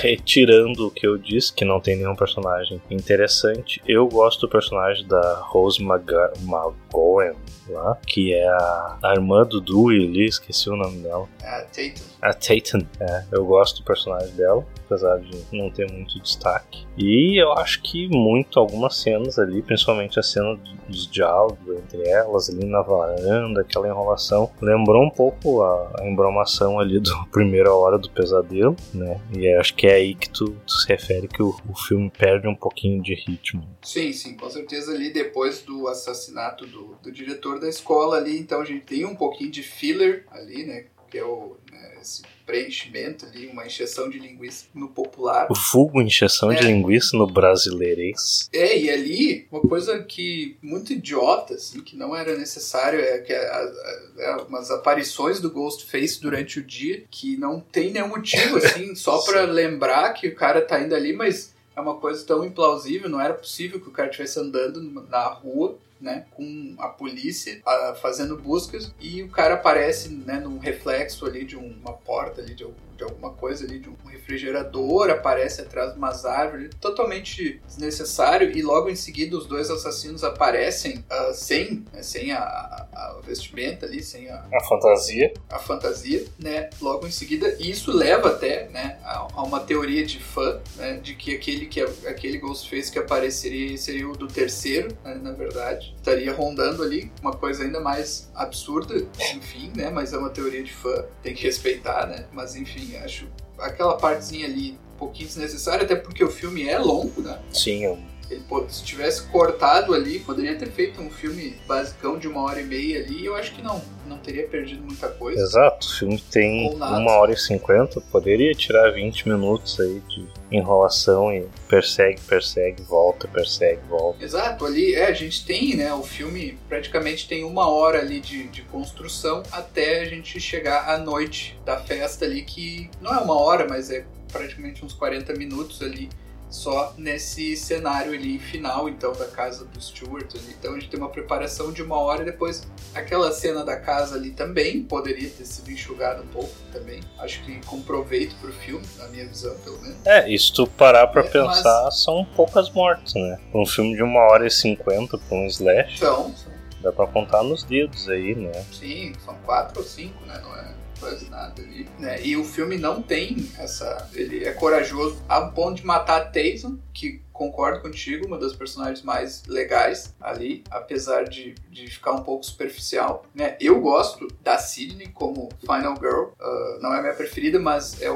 [0.00, 5.06] retirando o que eu disse, que não tem nenhum personagem interessante, eu gosto do personagem
[5.06, 7.34] da Rose McGowan
[7.68, 11.28] lá, que é a, a irmã do Dewey ali, esqueci o nome dela.
[11.42, 12.02] A Tatum.
[12.20, 16.86] A Tatum, é, eu gosto do personagem dela, apesar de não ter muito destaque.
[16.96, 22.50] E eu acho que muito algumas cenas ali, principalmente a cena dos diálogos entre elas
[22.50, 27.98] ali na varanda, aquela enrolação, lembrou um pouco a, a embromação ali do Primeira Hora
[27.98, 29.20] do Pesadelo, né?
[29.36, 32.10] E eu acho que é aí que tu, tu se refere que o, o filme
[32.10, 33.66] perde um pouquinho de ritmo.
[33.82, 38.60] Sim, sim, com certeza ali depois do assassinato do, do diretor da escola ali, então
[38.60, 40.84] a gente tem um pouquinho de filler ali, né?
[41.12, 45.46] Que é o, né, esse preenchimento ali, uma encheção de linguiça no popular.
[45.50, 46.62] O vulgo encheção de É.
[46.62, 48.48] linguiça no brasileirês.
[48.52, 53.32] É, e ali, uma coisa que muito idiota, assim, que não era necessário, é que
[53.32, 58.56] a, a- é umas aparições do Ghostface durante o dia, que não tem nenhum motivo,
[58.58, 62.44] assim, só pra lembrar que o cara tá indo ali, mas é uma coisa tão
[62.44, 67.60] implausível, não era possível que o cara estivesse andando na rua, né, com a polícia
[67.64, 72.42] ah, fazendo buscas e o cara aparece, né, num reflexo ali de um- uma porta
[72.42, 76.70] ali de, al- de alguma coisa ali, de um refrigerador, aparece atrás de umas árvores,
[76.80, 82.38] totalmente desnecessário e logo em seguida os dois assassinos aparecem ah, sem, né, sem a,
[82.38, 85.32] a- a vestimenta ali, sem a, A fantasia.
[85.50, 86.70] a fantasia, né?
[86.80, 90.94] Logo em seguida, e isso leva até, né, a, a uma teoria de fã, né,
[90.98, 95.94] de que aquele que aquele Ghostface que apareceria seria o do terceiro, né, na verdade,
[95.96, 98.94] estaria rondando ali, uma coisa ainda mais absurda,
[99.34, 99.90] enfim, né?
[99.90, 102.26] Mas é uma teoria de fã, tem que respeitar, né?
[102.32, 103.26] Mas enfim, acho
[103.58, 107.38] aquela partezinha ali um pouquinho desnecessária, até porque o filme é longo, né?
[107.52, 107.98] Sim, eu
[108.32, 112.60] Ele, pô, se tivesse cortado ali, poderia ter feito um filme basicão de uma hora
[112.60, 115.40] e meia ali, e eu acho que não, não teria perdido muita coisa.
[115.40, 121.32] Exato, o filme tem uma hora e cinquenta, poderia tirar 20 minutos aí de enrolação
[121.32, 124.24] e persegue, persegue, volta, persegue, volta.
[124.24, 128.44] Exato, ali é, a gente tem, né, o filme praticamente tem uma hora ali de,
[128.48, 133.38] de construção até a gente chegar à noite da festa ali, que não é uma
[133.38, 136.08] hora, mas é praticamente uns 40 minutos ali
[136.52, 140.54] só nesse cenário ali final, então, da casa do Stuart ali.
[140.58, 144.16] Então a gente tem uma preparação de uma hora e depois aquela cena da casa
[144.16, 147.00] ali também poderia ter sido enxugada um pouco também.
[147.18, 149.96] Acho que com proveito pro filme, na minha visão, pelo menos.
[150.06, 153.40] É, e se tu parar pra É, pensar, são poucas mortes, né?
[153.54, 157.42] Um filme de uma hora e cinquenta pra um slash, Então, são dá pra contar
[157.44, 158.52] nos dedos aí, né?
[158.72, 160.38] Sim, são quatro ou cinco, né?
[160.42, 161.88] Não é quase nada ali.
[161.98, 162.24] Né?
[162.24, 164.08] E o filme não tem essa.
[164.14, 169.02] Ele é corajoso a ponto de matar a Tayson, que concordo contigo, uma das personagens
[169.02, 173.26] mais legais ali, apesar de, de ficar um pouco superficial.
[173.34, 173.56] Né?
[173.60, 176.30] Eu gosto da Sidney como Final Girl.
[176.40, 178.08] ah, não é minha preferida, mas é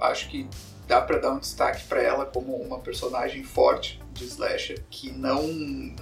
[0.00, 0.48] acho que
[0.88, 5.46] dá pra dar um destaque pra ela como uma personagem forte de slasher que não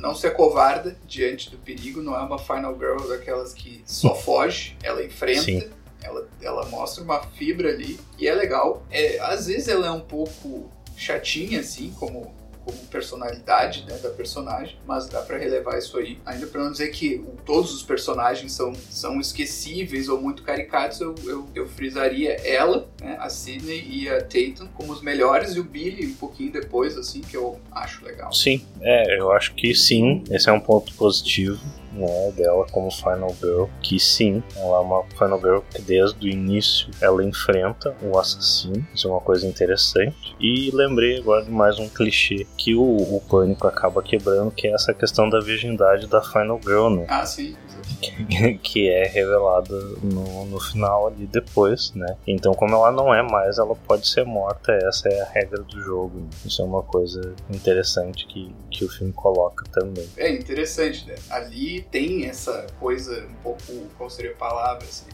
[0.00, 4.76] não se acovarda diante do perigo, não é uma final girl daquelas que só foge,
[4.82, 5.42] ela enfrenta.
[5.42, 5.70] Sim.
[6.02, 8.82] Ela, ela mostra uma fibra ali e é legal.
[8.90, 12.34] É, às vezes ela é um pouco chatinha, assim, como,
[12.64, 16.18] como personalidade né, da personagem, mas dá pra relevar isso aí.
[16.26, 21.14] Ainda pra não dizer que todos os personagens são, são esquecíveis ou muito caricatos, eu,
[21.24, 25.64] eu, eu frisaria ela, né, a Sidney e a Tatum como os melhores e o
[25.64, 28.32] Billy um pouquinho depois, assim, que eu acho legal.
[28.32, 31.60] Sim, é, eu acho que sim, esse é um ponto positivo.
[31.98, 36.30] Né, dela como Final Girl, que sim, ela é uma Final Girl que desde o
[36.30, 40.36] início ela enfrenta o assassino, isso é uma coisa interessante.
[40.38, 44.74] E lembrei agora de mais um clichê que o, o Pânico acaba quebrando, que é
[44.74, 47.06] essa questão da virgindade da Final Girl, né?
[47.08, 47.56] Ah, sim.
[48.62, 52.16] que é revelada no, no final ali depois, né?
[52.26, 55.80] Então, como ela não é mais, ela pode ser morta, essa é a regra do
[55.82, 56.18] jogo.
[56.18, 56.28] né?
[56.44, 60.08] Isso é uma coisa interessante que, que o filme coloca também.
[60.16, 61.14] É interessante, né?
[61.30, 63.60] Ali tem essa coisa um pouco,
[63.96, 65.06] qual seria a palavra, assim,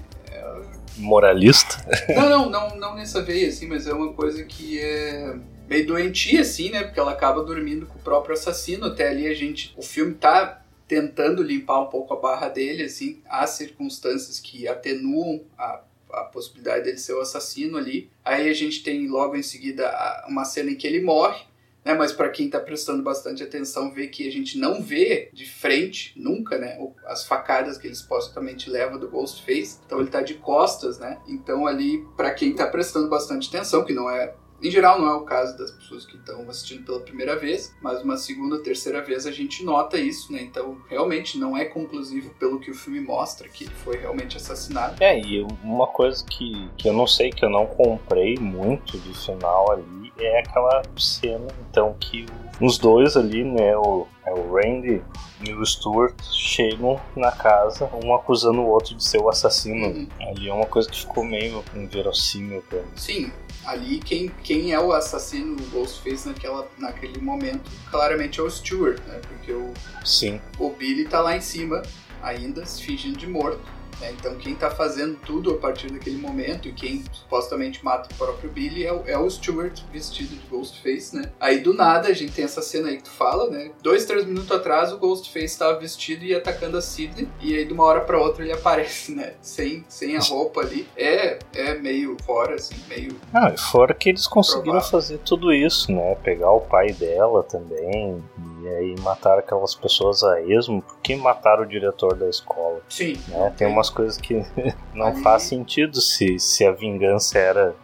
[0.97, 1.77] Moralista?
[2.15, 5.35] Não, não, não, não nessa veia, assim, mas é uma coisa que é
[5.69, 6.85] meio doentia, assim, né?
[6.85, 8.87] Porque ela acaba dormindo com o próprio assassino.
[8.87, 9.75] Até ali a gente.
[9.77, 10.64] O filme tá
[10.95, 13.21] tentando limpar um pouco a barra dele, assim.
[13.29, 15.81] Há circunstâncias que atenuam a,
[16.13, 18.09] a possibilidade dele ser o assassino ali.
[18.25, 19.93] Aí a gente tem logo em seguida
[20.29, 21.53] uma cena em que ele morre.
[21.85, 25.45] Né, mas para quem tá prestando bastante atenção, vê que a gente não vê de
[25.45, 26.79] frente, nunca, né?
[27.05, 29.81] As facadas que ele supostamente leva do Ghostface.
[29.85, 31.21] Então ele tá de costas, né?
[31.29, 34.33] Então ali, para quem tá prestando bastante atenção, que não é
[34.65, 38.03] Em geral, não é o caso das pessoas que estão assistindo pela primeira vez, mas
[38.03, 40.41] uma segunda, terceira vez a gente nota isso, né?
[40.41, 44.97] Então, realmente não é conclusivo pelo que o filme mostra que ele foi realmente assassinado.
[45.05, 49.15] É, e uma coisa que, que eu não sei, que eu não comprei muito do
[49.15, 52.25] final ali, é aquela cena, então, que
[52.59, 55.03] os dois ali, né, o, é o Randy
[55.47, 59.89] e o Stuart chegam na casa, um acusando o outro de ser o assassino.
[59.89, 60.09] Uhum.
[60.21, 62.97] Ali é uma coisa que ficou meio inverossímil pra mim.
[62.97, 63.33] Sim,
[63.67, 68.99] ali quem, quem é o assassino, o Ghostface naquela, naquele momento, claramente é o Stuart,
[69.07, 69.21] né?
[69.29, 69.73] Porque o,
[70.05, 70.41] Sim.
[70.59, 71.83] o Billy tá lá em cima,
[72.23, 73.63] ainda se fingindo de morto.
[74.01, 74.13] Né?
[74.19, 78.51] Então quem tá fazendo tudo a partir daquele momento e quem supostamente mata o próprio
[78.51, 81.31] Billy é o, é o Stuart vestido de Ghostface, né?
[81.41, 83.71] Aí do nada a gente tem essa cena aí que tu fala, né?
[83.83, 87.73] Dois, três minutos atrás o Ghostface tava vestido e atacando a Sidney e aí de
[87.73, 89.35] uma hora pra outra ele aparece, né?
[89.41, 90.87] Sem, sem a roupa ali.
[90.97, 93.17] É, é meio fora, assim, meio...
[93.33, 94.91] Ah, e fora que eles conseguiram Provável.
[94.91, 96.15] fazer tudo isso, né?
[96.17, 98.23] Pegar o pai dela também,
[98.65, 102.81] e aí matar aquelas pessoas a esmo, porque mataram o diretor da escola.
[102.89, 103.21] Sim.
[103.29, 103.55] Né?
[103.59, 104.43] Tem umas coisas que
[104.95, 107.77] não Ali- faz sentido se, se a vingança era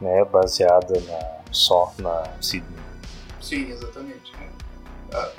[0.00, 2.78] né, baseada na, só na Sidney.
[3.40, 4.32] Sim, exatamente.
[5.14, 5.30] Ah,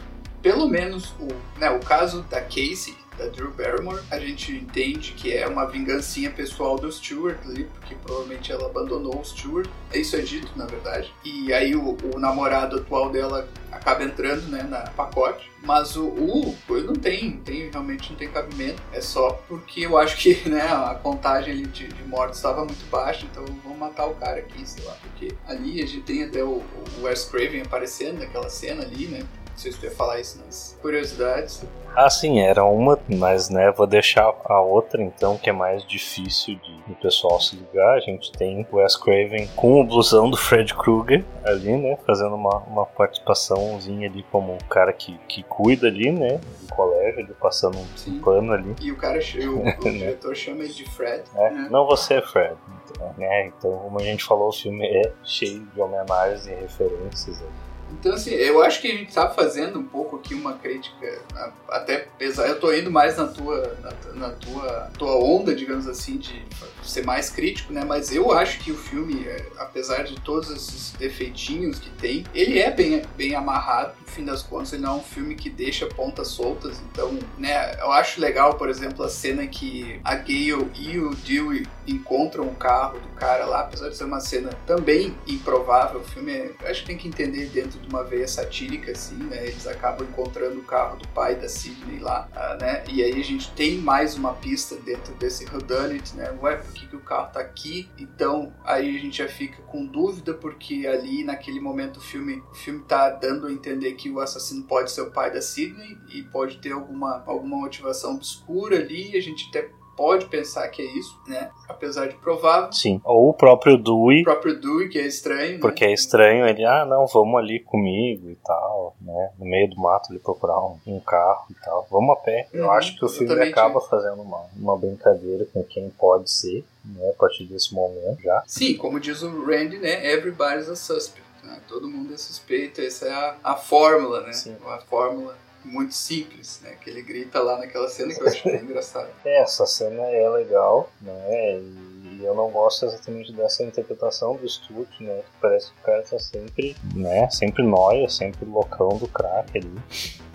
[0.41, 1.27] pelo menos o,
[1.59, 6.31] né, o caso da Casey, da Drew Barrymore, a gente entende que é uma vingancinha
[6.31, 9.69] pessoal do Stuart ali, porque provavelmente ela abandonou o Stuart.
[9.93, 11.13] Isso é dito, na verdade.
[11.23, 15.49] E aí o, o namorado atual dela acaba entrando né, na pacote.
[15.61, 18.81] Mas o, ele não tem, tem, realmente não tem cabimento.
[18.93, 22.89] É só porque eu acho que né, a contagem ali de, de mortes estava muito
[22.89, 24.95] baixa, então vamos matar o cara aqui, sei lá.
[25.01, 26.63] Porque ali a gente tem até o,
[26.97, 29.25] o Wes Craven aparecendo naquela cena ali, né?
[29.59, 31.65] Não sei se tu ia falar isso nas curiosidades.
[31.93, 36.55] Ah, sim, era uma, mas né, vou deixar a outra então, que é mais difícil
[36.55, 37.97] de o pessoal se ligar.
[37.97, 42.35] A gente tem o Wes Craven com o blusão do Fred Krueger ali, né, fazendo
[42.35, 47.33] uma, uma participaçãozinha ali como o cara que, que cuida ali, né, do colégio, ele
[47.33, 48.21] passando um Sim.
[48.21, 48.73] pano ali.
[48.79, 51.23] E o cara, o, o diretor chama ele de Fred.
[51.33, 51.49] né?
[51.49, 51.67] né?
[51.69, 52.55] Não você é Fred.
[52.85, 53.47] Então, né?
[53.47, 57.41] então, como a gente falou, o filme é cheio de homenagens e referências.
[57.41, 57.69] ali.
[57.91, 61.21] Então, assim, eu acho que a gente tá fazendo um pouco aqui uma crítica,
[61.67, 62.47] até pesar.
[62.47, 66.45] Eu tô indo mais na tua, na, na tua, tua onda, digamos assim, de
[66.83, 67.83] ser mais crítico, né?
[67.85, 72.59] Mas eu acho que o filme, é, apesar de todos esses defeitinhos que tem, ele
[72.59, 73.93] é bem, bem amarrado.
[74.01, 76.81] No fim das contas, ele não é um filme que deixa pontas soltas.
[76.91, 77.75] Então, né?
[77.79, 82.55] Eu acho legal, por exemplo, a cena que a Gale e o Dewey encontram o
[82.55, 85.99] carro do cara lá, apesar de ser uma cena também improvável.
[85.99, 89.47] O filme, é, acho que tem que entender dentro de uma veia satírica, assim, né?
[89.47, 92.83] Eles acabam encontrando o carro do pai da Sidney lá, ah, né?
[92.87, 96.31] E aí a gente tem mais uma pista dentro desse whodunit, né?
[96.41, 97.89] Ué, por que, que o carro tá aqui?
[97.97, 102.55] Então, aí a gente já fica com dúvida, porque ali, naquele momento, o filme, o
[102.55, 106.23] filme tá dando a entender que o assassino pode ser o pai da Sidney e
[106.23, 111.19] pode ter alguma, alguma motivação obscura ali, a gente até pode pensar que é isso,
[111.27, 111.51] né?
[111.67, 112.71] Apesar de provável.
[112.71, 115.59] Sim, ou o próprio Dewey, O próprio Dewey, que é estranho, né?
[115.59, 119.31] porque é estranho ele, ah, não, vamos ali comigo e tal, né?
[119.37, 121.85] No meio do mato ele procurar um, um carro e tal.
[121.91, 122.47] Vamos a pé.
[122.53, 126.63] Eu Uhum, acho que o filme acaba fazendo uma, uma brincadeira com quem pode ser,
[126.85, 127.09] né?
[127.09, 128.41] A partir desse momento já.
[128.47, 130.13] Sim, como diz o Randy, né?
[130.13, 131.27] Everybody's a suspect.
[131.43, 131.59] né?
[131.67, 132.79] Todo mundo é suspeito.
[132.79, 134.31] Essa é a, a fórmula, né?
[134.31, 134.55] Sim.
[134.63, 136.75] Uma fórmula muito simples, né?
[136.81, 139.09] Que ele grita lá naquela cena que eu acho bem engraçado.
[139.25, 141.59] É, essa cena é legal, né?
[141.59, 145.19] E eu não gosto exatamente dessa interpretação do Stuart, né?
[145.19, 147.29] Que parece que o cara tá sempre, né?
[147.29, 149.81] Sempre nóia, sempre loucão do crack ali.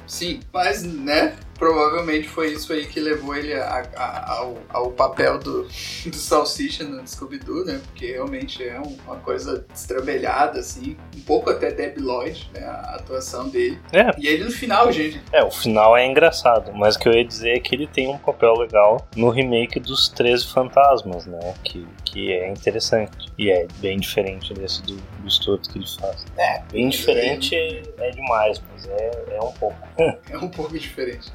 [0.06, 1.34] Sim, mas, né?
[1.56, 6.82] Provavelmente foi isso aí que levou ele a- a- ao, ao papel do, do Salsicha
[6.82, 7.80] no Scooby-Doo, né?
[7.86, 10.96] Porque realmente é um- uma coisa estrambelhada, assim.
[11.16, 12.64] Um pouco até Debbie Lloyd, né?
[12.64, 13.78] A atuação dele.
[13.92, 17.12] É, E ele no final, gente, É, o final é engraçado, mas o que eu
[17.12, 21.54] ia dizer é que ele tem um papel legal no remake dos 13 Fantasmas, né?
[21.62, 23.32] Que, que é interessante.
[23.38, 26.24] E é bem diferente desse do, do Stuart que ele faz.
[26.36, 29.76] É, bem diferente é, é demais, mas é, é um pouco.
[30.30, 31.33] É um pouco diferente.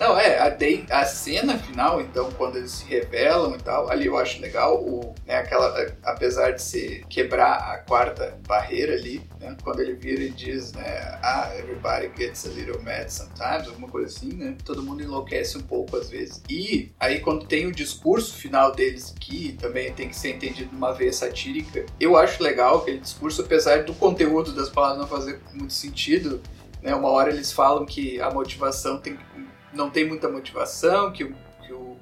[0.00, 4.06] Não, é, a, de- a cena final, então, quando eles se revelam e tal, ali
[4.06, 9.54] eu acho legal, o, né, aquela, apesar de ser quebrar a quarta barreira ali, né,
[9.62, 10.82] quando ele vira e diz, né,
[11.22, 15.62] ah, everybody gets a little mad sometimes, alguma coisa assim, né, todo mundo enlouquece um
[15.62, 16.42] pouco às vezes.
[16.50, 20.92] E aí quando tem o discurso final deles, que também tem que ser entendido numa
[20.92, 25.72] veia satírica, eu acho legal aquele discurso, apesar do conteúdo das palavras não fazer muito
[25.74, 26.42] sentido,
[26.82, 29.18] né, uma hora eles falam que a motivação tem,
[29.72, 31.32] não tem muita motivação, que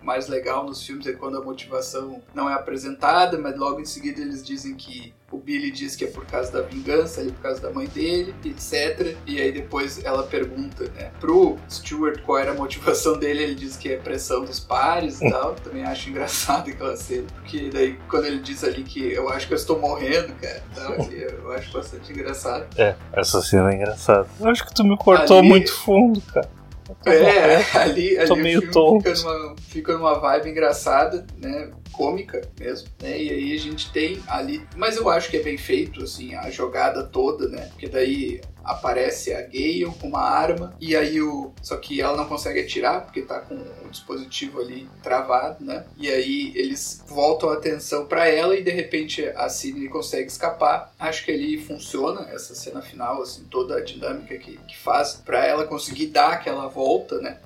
[0.02, 4.20] mais legal nos filmes é quando a motivação não é apresentada, mas logo em seguida
[4.20, 7.60] eles dizem que o Billy diz que é por causa da vingança, ali por causa
[7.60, 9.16] da mãe dele, etc.
[9.26, 13.76] E aí depois ela pergunta, né, pro Stuart qual era a motivação dele, ele diz
[13.76, 15.54] que é pressão dos pares e tal.
[15.54, 19.52] Também acho engraçado aquela cena, porque daí quando ele diz ali que eu acho que
[19.52, 22.66] eu estou morrendo, cara, tal, eu acho bastante engraçado.
[22.76, 24.26] É, essa cena é engraçada.
[24.40, 25.48] Eu acho que tu me cortou ali...
[25.48, 26.59] muito fundo, cara.
[27.06, 29.02] É, ali, ali Tô meio tonto.
[29.04, 31.70] Fica numa, fica numa vibe engraçada, né?
[31.92, 33.20] Cômica mesmo, né?
[33.20, 36.50] E aí a gente tem ali, mas eu acho que é bem feito assim a
[36.50, 37.66] jogada toda, né?
[37.72, 42.26] Porque daí aparece a Gale com uma arma e aí o só que ela não
[42.26, 45.84] consegue atirar porque tá com o dispositivo ali travado, né?
[45.96, 50.92] E aí eles voltam a atenção para ela e de repente a Sidney consegue escapar.
[50.98, 55.44] Acho que ali funciona essa cena final assim, toda a dinâmica que, que faz para
[55.44, 57.38] ela conseguir dar aquela volta, né?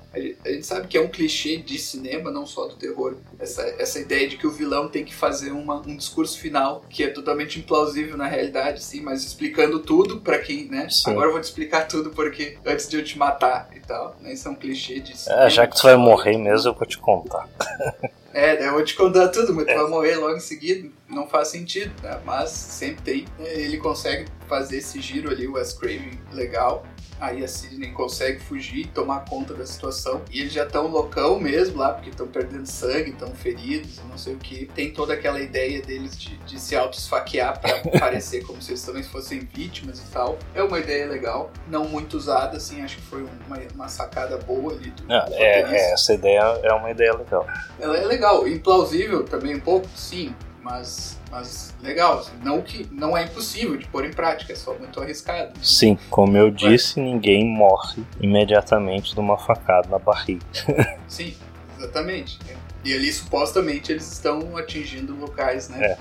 [0.43, 3.15] A gente sabe que é um clichê de cinema, não só do terror.
[3.39, 7.03] Essa, essa ideia de que o vilão tem que fazer uma, um discurso final que
[7.03, 10.87] é totalmente implausível na realidade, sim, mas explicando tudo para quem, né?
[10.89, 11.11] Sim.
[11.11, 14.15] Agora eu vou te explicar tudo porque antes de eu te matar e tal.
[14.21, 14.33] Né?
[14.33, 15.43] Isso é um clichê de cinema.
[15.43, 17.47] É, já que tu vai morrer mesmo, eu vou te contar.
[18.35, 20.89] É, eu vou te contar tudo, mas tu vai morrer logo em seguida.
[21.07, 22.19] Não faz sentido, né?
[22.25, 23.25] Mas sempre tem.
[23.39, 26.85] Ele consegue fazer esse giro ali, o Wes Craven, legal.
[27.19, 30.21] Aí a Sidney consegue fugir e tomar conta da situação.
[30.31, 34.33] E eles já estão loucão mesmo lá, porque estão perdendo sangue, estão feridos, não sei
[34.33, 34.65] o que.
[34.67, 39.03] Tem toda aquela ideia deles de, de se auto-esfaquear pra parecer como se eles também
[39.03, 40.37] fossem vítimas e tal.
[40.53, 44.73] É uma ideia legal, não muito usada, assim, acho que foi uma, uma sacada boa
[44.73, 47.47] ali do, ah, do é, é, essa ideia é uma ideia legal.
[47.79, 50.35] Ela é legal, implausível também um pouco, sim,
[50.65, 52.19] mas, mas legal.
[52.19, 55.53] Assim, não que não é impossível de pôr em prática, é só muito arriscado.
[55.61, 60.43] Sim, como eu disse, ninguém morre imediatamente de uma facada na barriga.
[61.07, 61.35] Sim,
[61.77, 62.39] exatamente.
[62.83, 65.85] E ali supostamente eles estão atingindo locais, né?
[65.85, 65.97] É.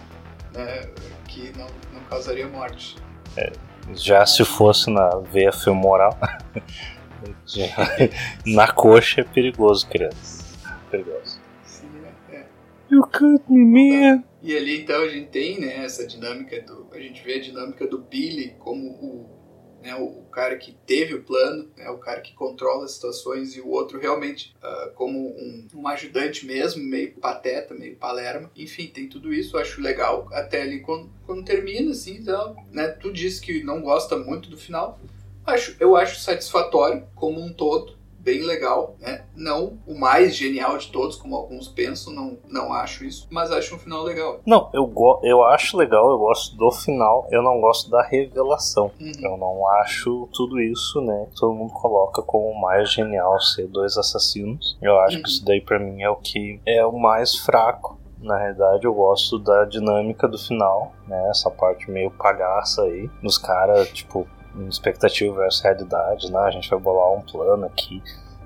[0.54, 0.88] né
[1.28, 2.96] que não, não causaria morte.
[3.36, 3.52] É,
[3.92, 6.18] já se fosse na veia femoral,
[8.46, 10.42] na coxa é perigoso, criança.
[10.90, 11.38] Perigoso.
[11.64, 11.86] Sim,
[12.32, 12.36] é.
[12.36, 12.46] é.
[12.90, 14.24] You cut me, man.
[14.44, 16.86] E ali então a gente tem né, essa dinâmica do.
[16.92, 21.22] A gente vê a dinâmica do Billy como o, né, o cara que teve o
[21.22, 25.66] plano, né, o cara que controla as situações, e o outro realmente uh, como um,
[25.74, 28.50] um, ajudante mesmo, meio pateta, meio palerma.
[28.54, 30.28] Enfim, tem tudo isso, eu acho legal.
[30.30, 34.58] Até ali quando, quando termina, assim, então, né, tu disse que não gosta muito do
[34.58, 35.00] final.
[35.46, 39.26] Acho, eu acho satisfatório como um todo bem legal, né?
[39.36, 43.74] Não o mais genial de todos, como alguns pensam, não, não acho isso, mas acho
[43.74, 44.40] um final legal.
[44.46, 44.90] Não, eu,
[45.22, 48.90] eu acho legal, eu gosto do final, eu não gosto da revelação.
[48.98, 49.12] Uhum.
[49.22, 51.28] Eu não acho tudo isso, né?
[51.38, 54.78] Todo mundo coloca como o mais genial ser dois assassinos.
[54.80, 55.22] Eu acho uhum.
[55.22, 58.94] que isso daí para mim é o que é o mais fraco na realidade eu
[58.94, 61.28] gosto da dinâmica do final, né?
[61.28, 63.10] Essa parte meio palhaça aí.
[63.22, 64.26] Nos caras, tipo,
[64.68, 66.38] expectativa versus realidade, né?
[66.38, 68.02] A gente vai bolar um plano aqui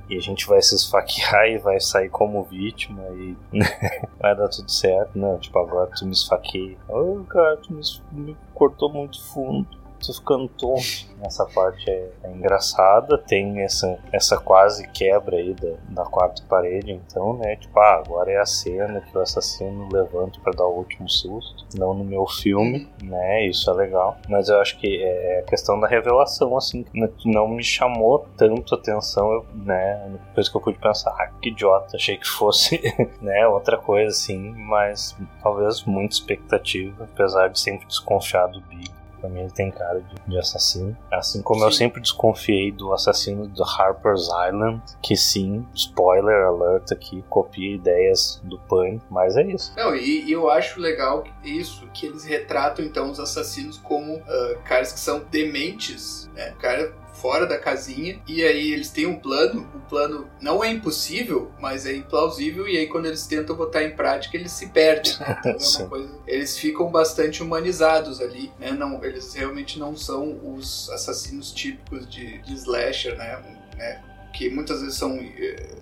[0.09, 3.37] e a gente vai se esfaquear e vai sair como vítima e
[4.19, 5.37] vai dar tudo certo, né?
[5.41, 6.77] Tipo, agora tu me esfaqueia.
[6.89, 7.83] Oh, cara, tu me,
[8.13, 11.09] me cortou muito fundo tô ficando tonto.
[11.23, 16.93] Essa parte é, é, engraçada, tem essa, essa quase quebra aí da, da quarta parede,
[16.93, 17.57] então, né?
[17.57, 21.67] Tipo, ah, agora é a cena que o assassino levanta para dar o último susto,
[21.77, 23.47] não no meu filme, né?
[23.47, 24.17] Isso é legal.
[24.29, 28.75] Mas eu acho que é a questão da revelação, assim, que não me chamou tanto
[28.75, 30.09] atenção, eu, né?
[30.29, 32.81] Depois que eu pude pensar, ah, que idiota, achei que fosse,
[33.21, 33.47] né?
[33.49, 38.98] Outra coisa, assim, mas talvez muita expectativa, apesar de sempre desconfiar do Big.
[39.21, 40.97] Pra mim ele tem cara de, de assassino.
[41.11, 41.67] Assim como sim.
[41.67, 48.41] eu sempre desconfiei do assassino do Harper's Island, que sim, spoiler alert aqui, copia ideias
[48.45, 49.73] do Pânico, mas é isso.
[49.77, 54.59] Não, e, e, eu acho legal isso, que eles retratam então os assassinos como uh,
[54.65, 56.55] caras que são dementes, né?
[56.61, 59.69] Cara fora da casinha e aí eles têm um plano.
[59.75, 63.95] O plano não é impossível, mas é implausível e aí quando eles tentam botar em
[63.95, 65.13] prática eles se perdem.
[65.19, 65.41] Né?
[65.59, 66.19] Então é coisa.
[66.27, 68.71] Eles ficam bastante humanizados ali, né?
[68.71, 73.43] Não, eles realmente não são os assassinos típicos de, de slasher, né?
[73.77, 74.03] né?
[74.33, 75.19] Que muitas vezes são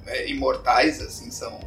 [0.06, 1.58] é, imortais, assim, são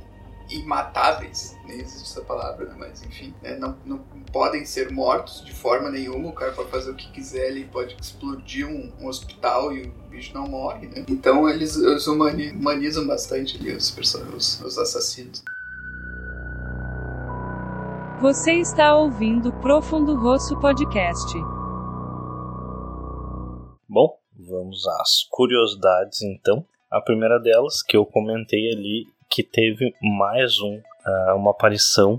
[0.50, 2.76] imatáveis, nem existe essa palavra, né?
[2.78, 3.56] mas enfim, né?
[3.58, 4.00] não, não
[4.32, 7.96] podem ser mortos de forma nenhuma, o cara pode fazer o que quiser, ele pode
[8.00, 11.06] explodir um, um hospital e o bicho não morre, né?
[11.08, 15.44] Então eles, eles humanizam bastante ali os, os, os assassinos.
[18.22, 21.34] Você está ouvindo Profundo Rosso Podcast.
[23.88, 26.66] Bom, vamos às curiosidades então.
[26.92, 32.18] A primeira delas, que eu comentei ali que teve mais um, uh, uma aparição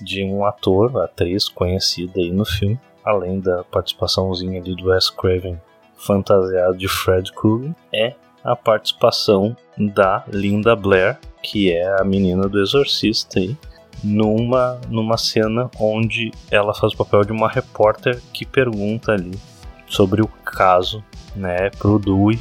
[0.00, 5.60] de um ator, atriz conhecida aí no filme, além da participaçãozinha ali do Wes Craven
[5.94, 12.60] fantasiado de Fred Krueger, é a participação da Linda Blair, que é a menina do
[12.60, 13.56] Exorcista aí,
[14.02, 19.38] numa, numa cena onde ela faz o papel de uma repórter que pergunta ali
[19.86, 21.04] sobre o caso,
[21.36, 22.40] né, pro Dewey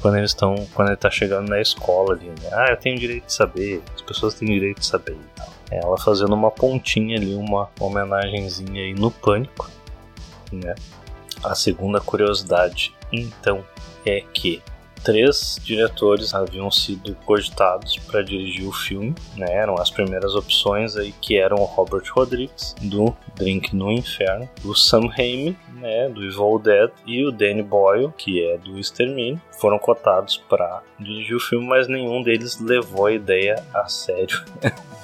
[0.00, 2.50] quando eles estão quando ele tá chegando na escola ali, né?
[2.52, 5.48] Ah, eu tenho direito de saber, as pessoas têm direito de saber e tal.
[5.70, 9.70] Ela fazendo uma pontinha ali, uma homenagenzinha aí no pânico,
[10.52, 10.74] né?
[11.42, 13.64] A segunda curiosidade, então,
[14.04, 14.62] é que
[15.06, 19.46] três diretores haviam sido cogitados para dirigir o filme, né?
[19.48, 24.74] Eram as primeiras opções aí que eram o Robert Rodrigues do Drink no Inferno, o
[24.74, 29.78] Sam Raimi, né, do Evil Dead e o Danny Boyle, que é do Extermínio, foram
[29.78, 34.42] cotados para dirigir o filme, mas nenhum deles levou a ideia a sério.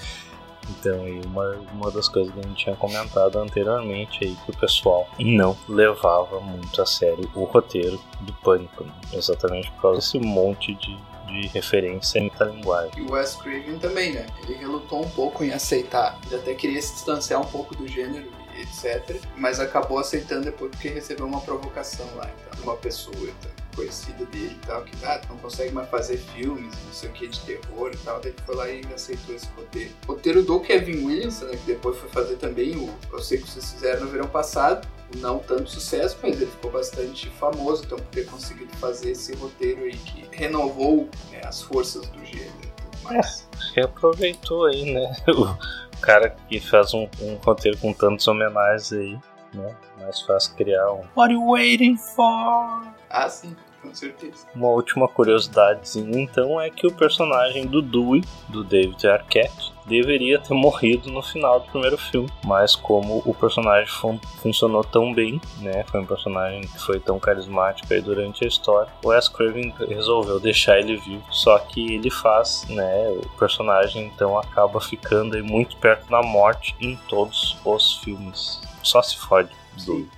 [0.78, 4.56] Então, aí, uma, uma das coisas que a gente tinha comentado anteriormente aí, que o
[4.56, 8.92] pessoal não levava muito a sério o roteiro do Pânico, né?
[9.12, 10.96] exatamente por causa desse monte de,
[11.26, 12.92] de referência em linguagem.
[12.96, 14.26] E o Wes Craven também, né?
[14.42, 18.28] Ele relutou um pouco em aceitar, ele até queria se distanciar um pouco do gênero
[18.60, 19.20] etc.
[19.36, 24.24] Mas acabou aceitando depois porque recebeu uma provocação lá, então, de uma pessoa então, conhecida
[24.26, 27.40] dele e tal, que ah, não consegue mais fazer filmes, não sei o que, de
[27.40, 28.20] terror e tal.
[28.22, 29.90] Ele foi lá e aceitou esse roteiro.
[30.06, 33.48] O roteiro do Kevin Williamson, né, que depois foi fazer também o Eu Sei Que
[33.48, 38.06] Vocês Fizeram no Verão Passado, não tanto sucesso, mas ele ficou bastante famoso, então por
[38.06, 42.72] ter conseguido fazer esse roteiro aí que renovou né, as forças do gênero.
[43.02, 43.48] Mas...
[43.76, 45.12] É, reaproveitou aí, né?
[46.02, 49.18] cara que faz um, um roteiro com tantos homenagens aí,
[49.54, 49.74] né?
[49.98, 51.02] Mais fácil criar um.
[51.16, 52.82] What are you waiting for?
[53.10, 54.46] Ah, sim com certeza.
[54.54, 60.54] Uma última curiosidade, então, é que o personagem do Dewey, do David Arquette, deveria ter
[60.54, 65.84] morrido no final do primeiro filme, mas como o personagem fun funcionou tão bem, né,
[65.90, 70.38] foi um personagem que foi tão carismático aí durante a história, o Wes Craven resolveu
[70.38, 75.76] deixar ele vivo, só que ele faz, né, o personagem então acaba ficando aí muito
[75.78, 78.60] perto da morte em todos os filmes.
[78.82, 79.50] Só se fode.
[79.76, 80.08] Sim.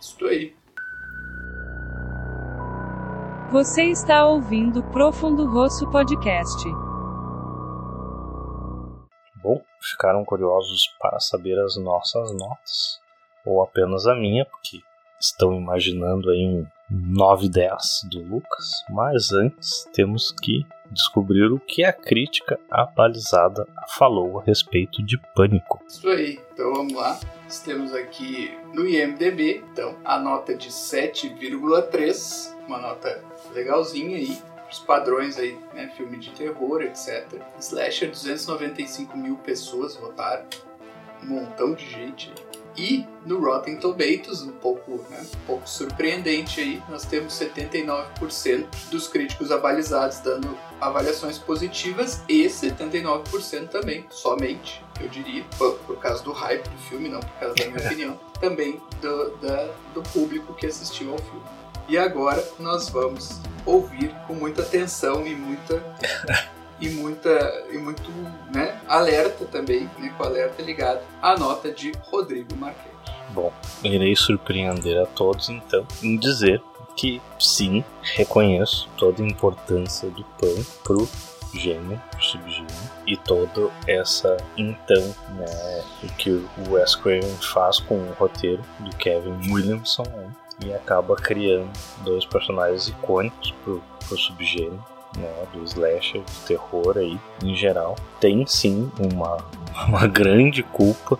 [0.00, 0.54] Isso aí.
[3.50, 6.64] Você está ouvindo Profundo Rosso Podcast.
[9.42, 13.00] Bom, ficaram curiosos para saber as nossas notas?
[13.44, 14.78] Ou apenas a minha, porque
[15.20, 18.84] estão imaginando aí um 9-10 do Lucas.
[18.88, 25.82] Mas antes temos que descobrir o que a crítica abalizada falou a respeito de Pânico.
[25.88, 27.18] Isso aí, então vamos lá.
[27.64, 34.40] Temos aqui no IMDB, então, a nota de 7,3, uma nota legalzinho aí,
[34.70, 37.26] os padrões aí, né, filme de terror, etc.
[37.58, 40.46] Slasher, 295 mil pessoas votaram,
[41.22, 42.32] um montão de gente.
[42.76, 49.08] E no Rotten Tomatoes, um pouco, né, um pouco surpreendente aí, nós temos 79% dos
[49.08, 56.32] críticos avalizados dando avaliações positivas e 79% também, somente, eu diria, por, por causa do
[56.32, 60.66] hype do filme, não por causa da minha opinião, também do, da, do público que
[60.66, 61.60] assistiu ao filme.
[61.88, 65.82] E agora nós vamos ouvir com muita atenção e muita
[66.80, 68.10] e muita e muito
[68.52, 72.90] né, alerta também, né, com alerta ligado à nota de Rodrigo Marquete.
[73.30, 73.52] Bom,
[73.84, 76.60] irei surpreender a todos então em dizer
[76.96, 81.08] que sim, reconheço toda a importância do PAN pro
[81.54, 85.84] gênero, pro subgênero e toda essa então, né,
[86.18, 90.30] que o Wes Craven faz com o roteiro do Kevin Williamson, né,
[90.64, 91.70] e acaba criando
[92.04, 94.90] dois personagens icônicos pro, pro subgênero.
[95.18, 99.38] Né, do slasher, do terror aí, em geral, tem sim uma,
[99.88, 101.18] uma grande culpa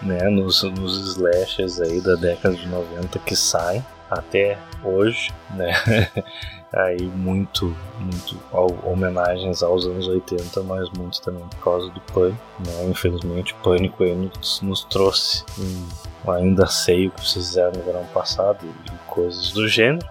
[0.00, 5.72] né, nos, nos slashers aí da década de 90 que saem até hoje, né?
[6.72, 8.38] aí muito, muito
[8.84, 12.86] homenagens aos anos 80, mas muito também por causa do Pânico, né?
[12.88, 18.04] Infelizmente o Pânico aí nos, nos trouxe um ainda sei o que fizeram no verão
[18.12, 20.06] passado e coisas do gênero,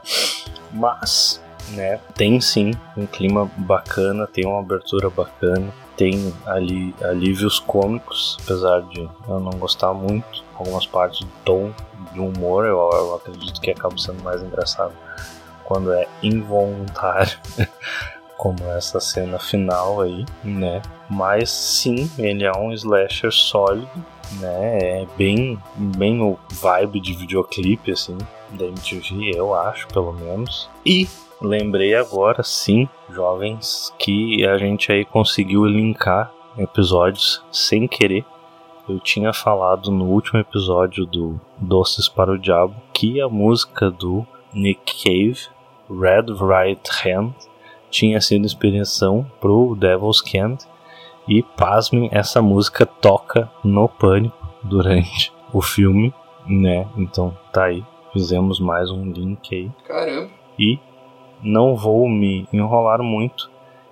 [0.72, 1.42] mas
[1.72, 8.82] né, tem sim um clima bacana, tem uma abertura bacana, tem ali alívios cômicos, apesar
[8.84, 11.72] de eu não gostar muito, algumas partes do tom
[12.14, 14.94] de humor eu, eu acredito que acaba sendo mais engraçado
[15.66, 17.38] quando é involuntário.
[18.38, 20.82] como essa cena final aí, né?
[21.10, 23.90] Mas sim, ele é um slasher sólido,
[24.40, 25.02] né?
[25.02, 28.18] É bem, bem o vibe de videoclipe, assim,
[28.52, 30.70] da MTV, eu acho, pelo menos.
[30.86, 31.08] E
[31.42, 38.26] lembrei agora, sim, jovens, que a gente aí conseguiu linkar episódios sem querer.
[38.88, 44.26] Eu tinha falado no último episódio do Doces para o Diabo que a música do
[44.54, 45.55] Nick Cave,
[45.90, 47.34] Red Right Hand,
[47.90, 50.66] tinha sido inspiração pro Devil's Candy.
[51.28, 56.14] E pasmem, essa música toca no pânico durante o filme,
[56.46, 56.88] né?
[56.96, 57.84] Então tá aí.
[58.14, 59.72] Fizemos mais um link aí.
[59.88, 60.30] Caramba.
[60.58, 60.80] E
[61.42, 63.50] não vou me enrolar muito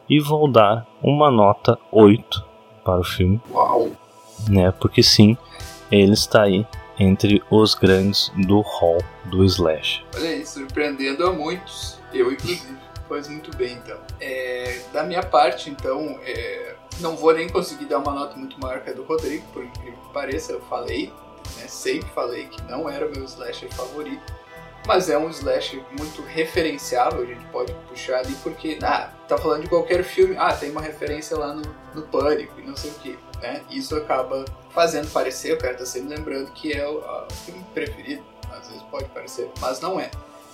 [0.10, 2.46] e vou dar uma nota 8
[2.84, 3.42] para o filme.
[3.52, 3.90] Uau.
[4.50, 4.72] Né?
[4.72, 5.38] Porque sim,
[5.92, 6.66] ele está aí
[7.00, 10.06] entre os grandes do hall do Slash.
[10.16, 12.00] Olha aí, surpreendendo a muitos.
[12.14, 12.78] Eu, inclusive.
[13.10, 14.00] Faz muito bem, então.
[14.20, 18.82] É, da minha parte, então, é, não vou nem conseguir dar uma nota muito maior
[18.82, 21.12] que a do Rodrigo, por incrível que pareça, eu falei,
[21.58, 24.34] né, sempre falei que não era o meu slasher favorito,
[24.88, 29.64] mas é um slasher muito referenciável, a gente pode puxar ali, porque, ah, tá falando
[29.64, 31.62] de qualquer filme, ah, tem uma referência lá no,
[31.94, 35.86] no Pânico e não sei o que, né, isso acaba fazendo parecer, o cara tá
[35.86, 40.10] sempre lembrando que é o, o filme preferido, às vezes pode parecer, mas não é.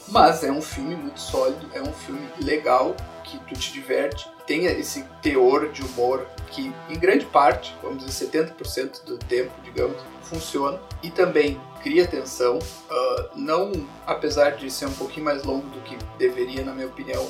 [0.08, 4.66] Mas é um filme muito sólido, é um filme legal, que tu te diverte, tem
[4.66, 10.80] esse teor de humor que, em grande parte, vamos dizer 70% do tempo, digamos, funciona
[11.04, 12.58] e também cria tensão.
[12.58, 13.72] Uh, não,
[14.08, 17.28] apesar de ser um pouquinho mais longo do que deveria, na minha opinião,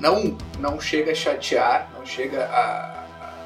[0.00, 3.01] não, não chega a chatear, não chega a, a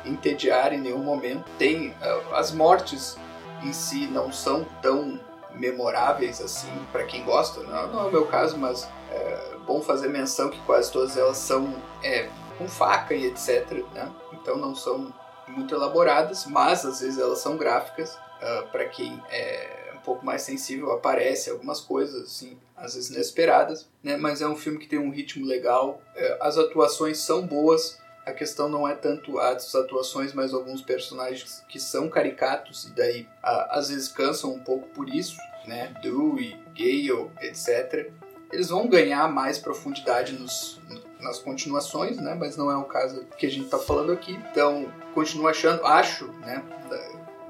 [0.06, 1.44] entediar em nenhum momento.
[1.58, 3.16] Tem uh, as mortes
[3.62, 5.20] em si não são tão
[5.54, 7.60] memoráveis assim para quem gosta.
[7.62, 11.36] Não, não, é o meu caso, mas é bom fazer menção que quase todas elas
[11.38, 13.84] são é, com faca e etc.
[13.92, 14.10] Né?
[14.32, 15.12] Então não são
[15.48, 18.14] muito elaboradas, mas às vezes elas são gráficas.
[18.14, 23.10] Uh, ah, para quem é um pouco mais sensível, aparece algumas coisas assim, às vezes
[23.10, 24.16] inesperadas, né?
[24.16, 27.98] Mas é um filme que tem um ritmo legal, uh, as atuações são boas.
[28.26, 33.22] A questão não é tanto as atuações, mas alguns personagens que são caricatos e daí
[33.22, 35.94] uh, às vezes cansam um pouco por isso, né?
[36.02, 38.10] Dewey, Gale, etc.
[38.52, 40.80] Eles vão ganhar mais profundidade nos,
[41.20, 42.34] nas continuações, né?
[42.34, 44.32] Mas não é o caso que a gente está falando aqui.
[44.50, 46.64] Então, continuo achando, acho, né?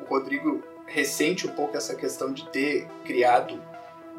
[0.03, 3.61] O Rodrigo ressente um pouco essa questão de ter criado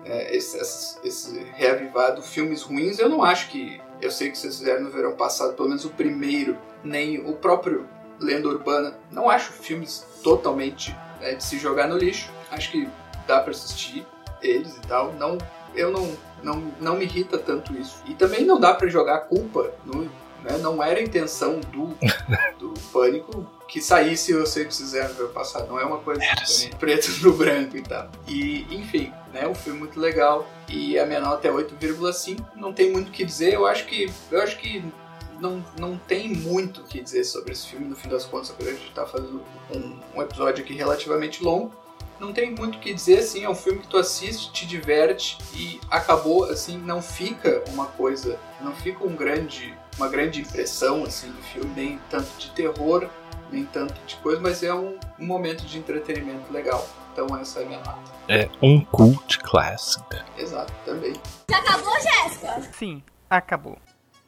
[0.05, 0.57] é, esse,
[1.03, 2.99] esse, reavivado filmes ruins.
[2.99, 3.81] Eu não acho que.
[4.01, 7.87] Eu sei que vocês fizeram no verão passado, pelo menos o primeiro, nem o próprio
[8.19, 8.97] Lenda Urbana.
[9.11, 12.31] Não acho filmes totalmente né, de se jogar no lixo.
[12.51, 12.87] Acho que
[13.27, 14.05] dá para assistir
[14.41, 15.13] eles e tal.
[15.13, 15.37] Não,
[15.75, 18.01] eu não, não, não me irrita tanto isso.
[18.05, 20.09] E também não dá para jogar culpa no,
[20.43, 20.57] né?
[20.57, 21.97] Não era a intenção do,
[22.57, 25.67] do Pânico que saísse o sei que fizeram no passado.
[25.67, 28.09] Não é uma coisa assim, preto no branco e tal.
[28.27, 29.47] E, enfim, né?
[29.47, 30.47] Um filme muito legal.
[30.69, 32.45] E a minha nota é 8,5.
[32.55, 33.53] Não tem muito o que dizer.
[33.53, 34.11] Eu acho que.
[34.31, 34.83] Eu acho que
[35.39, 38.63] não, não tem muito o que dizer sobre esse filme, no fim das contas, a
[38.63, 41.71] gente está fazendo um, um episódio aqui relativamente longo
[42.19, 45.37] não tem muito o que dizer, assim, é um filme que tu assiste, te diverte
[45.53, 51.31] e acabou, assim, não fica uma coisa, não fica um grande, uma grande impressão, assim,
[51.31, 53.09] do filme, nem tanto de terror,
[53.51, 56.87] nem tanto de coisa, mas é um, um momento de entretenimento legal.
[57.13, 58.11] Então essa é a minha nota.
[58.27, 60.03] É um cult classic.
[60.37, 61.13] Exato, também.
[61.49, 62.61] Já acabou, Jéssica?
[62.73, 63.77] Sim, acabou.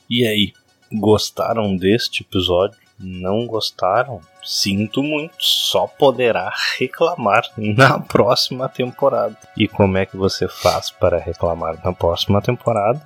[0.10, 0.54] E aí,
[0.92, 2.80] gostaram deste episódio?
[3.00, 4.20] Não gostaram?
[4.44, 9.38] Sinto muito, só poderá reclamar na próxima temporada.
[9.56, 13.02] E como é que você faz para reclamar na próxima temporada?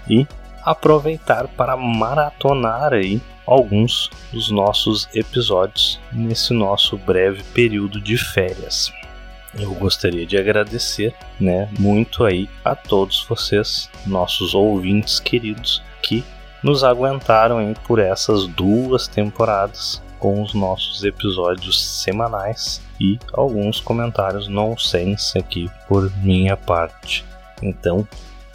[0.10, 0.28] e
[0.68, 8.92] aproveitar para maratonar aí alguns dos nossos episódios nesse nosso breve período de férias.
[9.58, 16.22] Eu gostaria de agradecer, né, muito aí a todos vocês, nossos ouvintes queridos, que
[16.62, 24.50] nos aguentaram aí por essas duas temporadas com os nossos episódios semanais e alguns comentários
[24.50, 27.24] nonsense aqui por minha parte.
[27.62, 28.06] Então,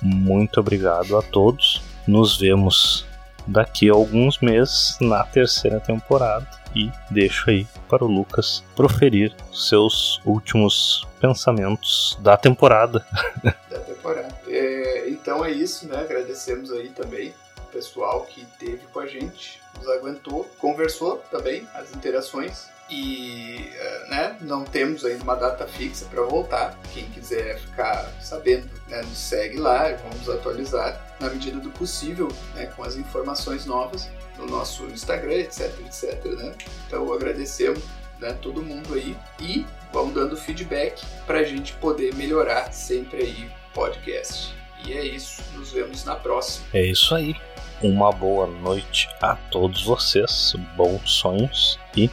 [0.03, 3.07] muito obrigado a todos nos vemos
[3.47, 6.49] daqui a alguns meses na terceira temporada.
[6.75, 13.05] E deixo aí para o Lucas proferir seus últimos pensamentos da temporada.
[13.45, 14.35] da temporada.
[14.49, 15.99] É, então é isso, né?
[15.99, 21.95] Agradecemos aí também o pessoal que teve com a gente, nos aguentou, conversou também, as
[21.95, 22.72] interações.
[22.93, 23.71] E
[24.11, 26.79] né, não temos ainda uma data fixa para voltar.
[26.93, 32.67] Quem quiser ficar sabendo, né, nos segue lá, vamos atualizar na medida do possível, né,
[32.67, 36.55] com as informações novas no nosso Instagram, etc, etc, né?
[36.87, 37.83] Então agradecemos
[38.21, 43.51] né, todo mundo aí e vamos dando feedback para a gente poder melhorar sempre aí
[43.71, 44.55] o podcast.
[44.85, 46.67] E é isso, nos vemos na próxima.
[46.75, 47.35] É isso aí.
[47.81, 52.11] Uma boa noite a todos vocês, bons sonhos e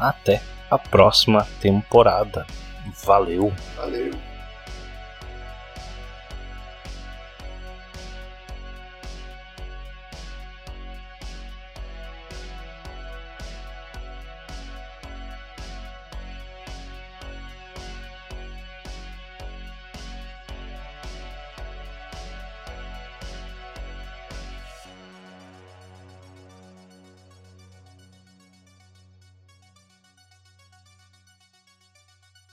[0.00, 0.40] até
[0.70, 2.46] a próxima temporada.
[3.04, 3.52] Valeu!
[3.76, 4.29] Valeu!